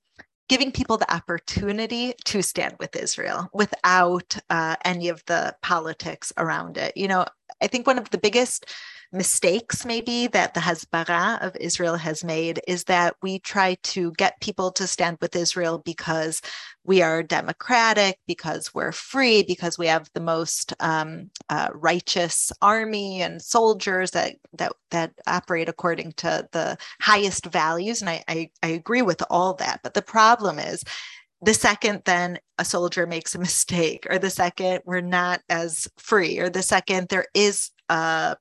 giving 0.48 0.72
people 0.72 0.96
the 0.96 1.12
opportunity 1.12 2.14
to 2.24 2.42
stand 2.42 2.74
with 2.78 2.96
Israel 2.96 3.48
without 3.52 4.37
uh, 4.50 4.76
any 4.84 5.08
of 5.08 5.22
the 5.26 5.54
politics 5.62 6.32
around 6.38 6.76
it. 6.78 6.96
You 6.96 7.08
know, 7.08 7.26
I 7.62 7.66
think 7.66 7.87
one 7.87 7.98
of 7.98 8.11
the 8.11 8.18
biggest 8.18 8.66
mistakes 9.12 9.87
maybe 9.87 10.26
that 10.26 10.52
the 10.52 10.61
Hasbara 10.61 11.40
of 11.42 11.56
Israel 11.56 11.96
has 11.96 12.22
made 12.22 12.61
is 12.68 12.84
that 12.84 13.16
we 13.22 13.38
try 13.38 13.76
to 13.82 14.12
get 14.12 14.40
people 14.40 14.70
to 14.72 14.87
stand 14.87 15.16
with 15.20 15.34
Israel 15.34 15.78
because 15.78 16.42
we 16.88 17.03
are 17.03 17.22
democratic, 17.22 18.18
because 18.27 18.72
we're 18.72 18.92
free, 18.92 19.42
because 19.42 19.77
we 19.77 19.87
have 19.87 20.09
the 20.14 20.20
most 20.20 20.72
um, 20.81 21.31
uh, 21.51 21.68
righteous 21.74 22.51
army 22.62 23.20
and 23.20 23.42
soldiers 23.42 24.11
that 24.12 24.37
that 24.55 24.72
that 24.90 25.12
operate 25.27 25.68
according 25.68 26.12
to 26.12 26.48
the 26.53 26.79
highest 27.03 27.44
values. 27.44 28.01
And 28.01 28.09
I, 28.09 28.24
I, 28.27 28.51
I 28.62 28.68
agree 28.68 29.03
with 29.03 29.22
all 29.29 29.53
that. 29.55 29.81
But 29.83 29.92
the 29.92 30.03
problem 30.03 30.59
is 30.59 30.83
the 31.42 31.53
second 31.53 32.03
then 32.07 32.38
a 32.57 32.64
soldier 32.64 33.07
makes 33.07 33.35
a 33.35 33.38
mistake 33.48 34.07
or 34.09 34.18
the 34.18 34.31
second 34.31 34.81
we're 34.87 35.03
not 35.03 35.42
as 35.51 35.87
free 35.98 36.38
or 36.38 36.48
the 36.48 36.62
second 36.62 37.09
there 37.09 37.27
is 37.35 37.70
a 37.90 38.35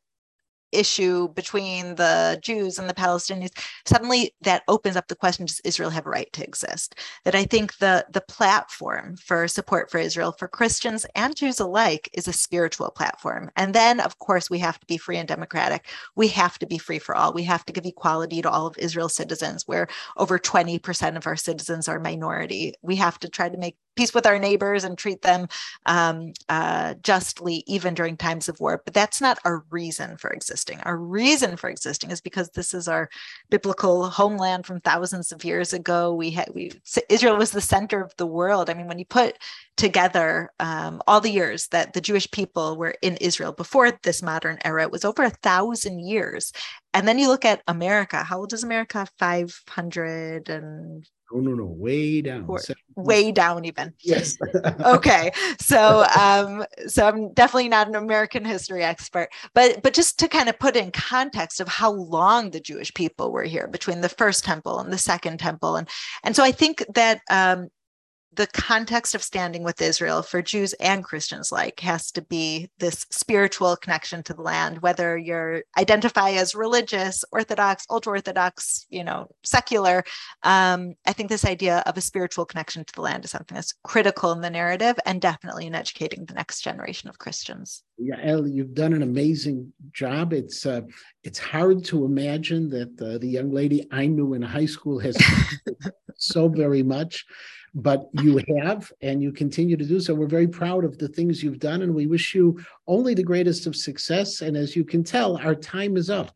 issue 0.72 1.30
between 1.30 1.96
the 1.96 2.40
Jews 2.42 2.80
and 2.80 2.90
the 2.90 2.94
Palestinians, 2.94 3.52
suddenly 3.86 4.34
that 4.42 4.64
opens 4.68 4.96
up 4.96 5.08
the 5.08 5.16
question: 5.16 5.46
Does 5.46 5.60
Israel 5.62 5.90
have 5.90 6.06
a 6.06 6.10
right 6.10 6.32
to 6.34 6.44
exist? 6.44 6.96
That 7.26 7.36
I 7.36 7.46
think 7.46 7.78
the 7.78 8.06
the 8.12 8.22
platform 8.22 9.16
for 9.18 9.48
support 9.48 9.90
for 9.92 9.98
Israel 9.98 10.34
for 10.38 10.48
Christians 10.48 11.06
and 11.16 11.36
Jews 11.36 11.60
alike 11.60 12.10
is 12.14 12.28
a 12.28 12.34
spiritual 12.34 12.92
platform. 12.92 13.50
And 13.56 13.74
then, 13.74 14.00
of 14.00 14.20
course, 14.20 14.50
we 14.50 14.60
have 14.60 14.80
to 14.80 14.86
be 14.88 14.98
free 14.98 15.18
and 15.18 15.28
democratic. 15.28 15.88
We 16.16 16.28
have 16.30 16.58
to 16.60 16.66
be 16.66 16.78
free 16.78 17.00
for 17.00 17.16
all. 17.16 17.34
We 17.34 17.44
have 17.44 17.66
to 17.66 17.74
give 17.74 17.86
equality 17.86 18.42
to 18.42 18.50
all 18.50 18.68
of 18.68 18.78
Israel's 18.78 19.16
citizens, 19.16 19.68
where 19.68 19.88
over 20.18 20.40
20% 20.40 21.18
of 21.18 21.28
our 21.28 21.36
citizens 21.36 21.88
are 21.88 22.00
minority. 22.00 22.74
We 22.82 22.96
have 22.98 23.20
to 23.20 23.30
try 23.30 23.50
to 23.50 23.58
make 23.58 23.78
peace 23.98 24.14
with 24.14 24.26
our 24.26 24.40
neighbors 24.40 24.84
and 24.84 24.98
treat 24.98 25.22
them 25.24 25.48
um, 25.86 26.34
uh, 26.48 26.94
justly, 27.02 27.64
even 27.68 27.94
during 27.94 28.16
times 28.16 28.48
of 28.48 28.60
war. 28.60 28.82
But 28.86 28.94
that's 28.94 29.20
not 29.20 29.40
our 29.44 29.66
reason 29.70 30.18
for 30.18 30.30
existing. 30.30 30.80
Our 30.82 30.98
reason 30.98 31.58
for 31.58 31.70
existing 31.70 32.12
is 32.12 32.22
because 32.22 32.50
this 32.52 32.74
is 32.74 32.88
our 32.88 33.10
biblical 33.50 34.10
homeland 34.10 34.66
from 34.66 34.80
thousands 34.80 35.32
of 35.32 35.44
years 35.44 35.74
ago. 35.74 36.14
We 36.14 36.32
had 36.32 36.50
we 36.54 36.72
Israel 37.10 37.38
was 37.38 37.52
the 37.52 37.62
center 37.62 38.02
of 38.02 38.16
the 38.18 38.28
world. 38.28 38.70
I 38.70 38.74
mean, 38.74 38.88
when 38.88 39.00
you 39.00 39.06
put 39.06 39.38
together 39.76 40.52
um, 40.60 41.02
all 41.08 41.22
the 41.22 41.32
years 41.32 41.68
that 41.68 41.94
the 41.94 42.02
Jewish 42.02 42.30
people 42.32 42.78
were 42.78 42.96
in 43.02 43.18
Israel 43.18 43.52
before 43.52 43.92
this 44.04 44.22
modern 44.22 44.58
era, 44.64 44.84
it 44.84 44.92
was 44.92 45.06
over 45.06 45.24
a 45.24 45.30
thousand 45.30 46.00
years. 46.00 46.52
And 46.94 47.08
then 47.08 47.20
you 47.20 47.28
look 47.28 47.46
at 47.46 47.62
America. 47.68 48.24
How 48.24 48.40
old 48.40 48.54
is 48.54 48.64
America? 48.64 49.08
Five 49.18 49.62
hundred 49.70 50.50
and 50.50 51.08
Oh 51.34 51.40
no, 51.40 51.54
no, 51.54 51.66
way 51.66 52.22
down. 52.22 52.48
way 52.96 53.32
down 53.34 53.66
even. 53.66 53.94
Yes. 54.00 54.38
okay. 54.86 55.32
So 55.60 56.06
um, 56.18 56.66
so 56.88 57.06
I'm 57.06 57.34
definitely 57.34 57.68
not 57.68 57.88
an 57.88 57.96
American 57.96 58.46
history 58.46 58.84
expert, 58.84 59.30
but 59.54 59.84
but 59.84 59.94
just 59.94 60.20
to 60.20 60.30
kind 60.30 60.48
of 60.48 60.58
put 60.58 60.78
in 60.78 60.92
context 60.92 61.60
of 61.60 61.68
how 61.68 61.92
long 61.92 62.52
the 62.52 62.62
Jewish 62.62 62.94
people 62.94 63.32
were 63.32 63.44
here 63.44 63.68
between 63.68 64.02
the 64.02 64.10
first 64.10 64.46
temple 64.46 64.80
and 64.80 64.92
the 64.92 64.98
second 64.98 65.40
temple. 65.40 65.76
And 65.76 65.90
and 66.24 66.36
so 66.36 66.44
I 66.44 66.54
think 66.54 66.86
that 66.94 67.20
um, 67.30 67.70
the 68.38 68.48
context 68.48 69.16
of 69.16 69.24
standing 69.24 69.64
with 69.64 69.82
Israel 69.82 70.22
for 70.22 70.44
Jews 70.44 70.74
and 70.74 71.04
Christians 71.04 71.52
like 71.52 71.80
has 71.80 72.12
to 72.12 72.22
be 72.22 72.70
this 72.78 73.06
spiritual 73.10 73.76
connection 73.76 74.22
to 74.24 74.34
the 74.34 74.44
land, 74.44 74.82
whether 74.84 75.18
you're 75.18 75.64
identify 75.78 76.30
as 76.32 76.54
religious, 76.54 77.26
Orthodox, 77.32 77.86
ultra 77.90 78.14
Orthodox, 78.14 78.86
you 78.90 79.04
know, 79.04 79.28
secular. 79.44 80.04
Um, 80.44 80.94
I 81.06 81.14
think 81.14 81.30
this 81.30 81.46
idea 81.46 81.84
of 81.88 81.98
a 81.98 82.02
spiritual 82.02 82.46
connection 82.46 82.86
to 82.86 82.94
the 82.94 83.02
land 83.02 83.26
is 83.26 83.32
something 83.32 83.56
that's 83.56 83.74
critical 83.84 84.32
in 84.32 84.42
the 84.42 84.52
narrative 84.52 84.98
and 85.08 85.20
definitely 85.20 85.66
in 85.66 85.74
educating 85.74 86.26
the 86.26 86.36
next 86.36 86.62
generation 86.62 87.10
of 87.10 87.18
Christians. 87.18 87.84
Yeah, 87.98 88.18
Ellie, 88.22 88.52
you've 88.52 88.76
done 88.76 88.94
an 88.94 89.02
amazing 89.02 89.74
job. 89.92 90.32
It's 90.32 90.68
uh, 90.68 90.82
it's 91.24 91.40
hard 91.40 91.84
to 91.86 92.06
imagine 92.06 92.70
that 92.70 93.02
uh, 93.02 93.18
the 93.18 93.28
young 93.28 93.52
lady 93.52 93.88
I 93.92 94.06
knew 94.06 94.36
in 94.36 94.44
high 94.44 94.68
school 94.68 95.00
has 95.00 95.18
so 96.18 96.48
very 96.48 96.84
much 96.84 97.26
but 97.78 98.10
you 98.24 98.42
have 98.60 98.92
and 99.02 99.22
you 99.22 99.32
continue 99.32 99.78
to 99.78 99.86
do 99.86 100.00
so. 100.00 100.16
We're 100.16 100.26
very 100.26 100.48
proud 100.48 100.84
of 100.84 100.98
the 100.98 101.08
things 101.08 101.44
you've 101.44 101.60
done 101.60 101.84
and 101.84 101.94
we 101.94 102.08
wish 102.08 102.34
you 102.34 102.60
only 102.88 103.14
the 103.14 103.22
greatest 103.22 103.68
of 103.68 103.76
success. 103.76 104.42
And 104.42 104.58
as 104.58 104.76
you 104.76 104.84
can 104.84 105.04
tell, 105.04 105.38
our 105.38 105.54
time 105.54 105.96
is 105.96 106.10
up. 106.10 106.36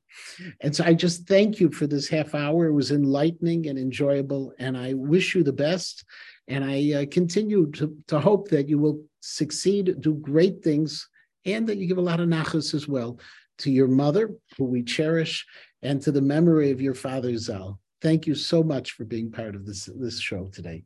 And 0.61 0.75
so 0.75 0.83
I 0.83 0.93
just 0.93 1.27
thank 1.27 1.59
you 1.59 1.71
for 1.71 1.87
this 1.87 2.07
half 2.07 2.35
hour. 2.35 2.67
It 2.67 2.73
was 2.73 2.91
enlightening 2.91 3.67
and 3.67 3.79
enjoyable. 3.79 4.53
And 4.59 4.77
I 4.77 4.93
wish 4.93 5.33
you 5.33 5.43
the 5.43 5.51
best. 5.51 6.05
And 6.47 6.63
I 6.63 6.93
uh, 6.93 7.05
continue 7.09 7.71
to, 7.71 7.97
to 8.09 8.19
hope 8.19 8.49
that 8.49 8.69
you 8.69 8.77
will 8.77 9.03
succeed, 9.21 9.99
do 9.99 10.13
great 10.13 10.63
things, 10.63 11.09
and 11.45 11.65
that 11.67 11.77
you 11.77 11.87
give 11.87 11.97
a 11.97 12.01
lot 12.01 12.19
of 12.19 12.29
nachas 12.29 12.75
as 12.75 12.87
well 12.87 13.19
to 13.59 13.71
your 13.71 13.87
mother, 13.87 14.29
who 14.59 14.65
we 14.65 14.83
cherish, 14.83 15.43
and 15.81 15.99
to 16.03 16.11
the 16.11 16.21
memory 16.21 16.69
of 16.69 16.81
your 16.81 16.93
father, 16.93 17.35
Zal. 17.35 17.79
Thank 17.99 18.27
you 18.27 18.35
so 18.35 18.61
much 18.61 18.91
for 18.91 19.05
being 19.05 19.31
part 19.31 19.55
of 19.55 19.65
this, 19.65 19.89
this 19.95 20.19
show 20.19 20.45
today. 20.53 20.83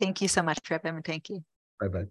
Thank 0.00 0.22
you 0.22 0.28
so 0.28 0.42
much, 0.42 0.60
Trip, 0.62 0.84
and 0.84 1.04
thank 1.04 1.28
you. 1.28 1.44
Bye 1.78 1.88
bye. 1.88 2.08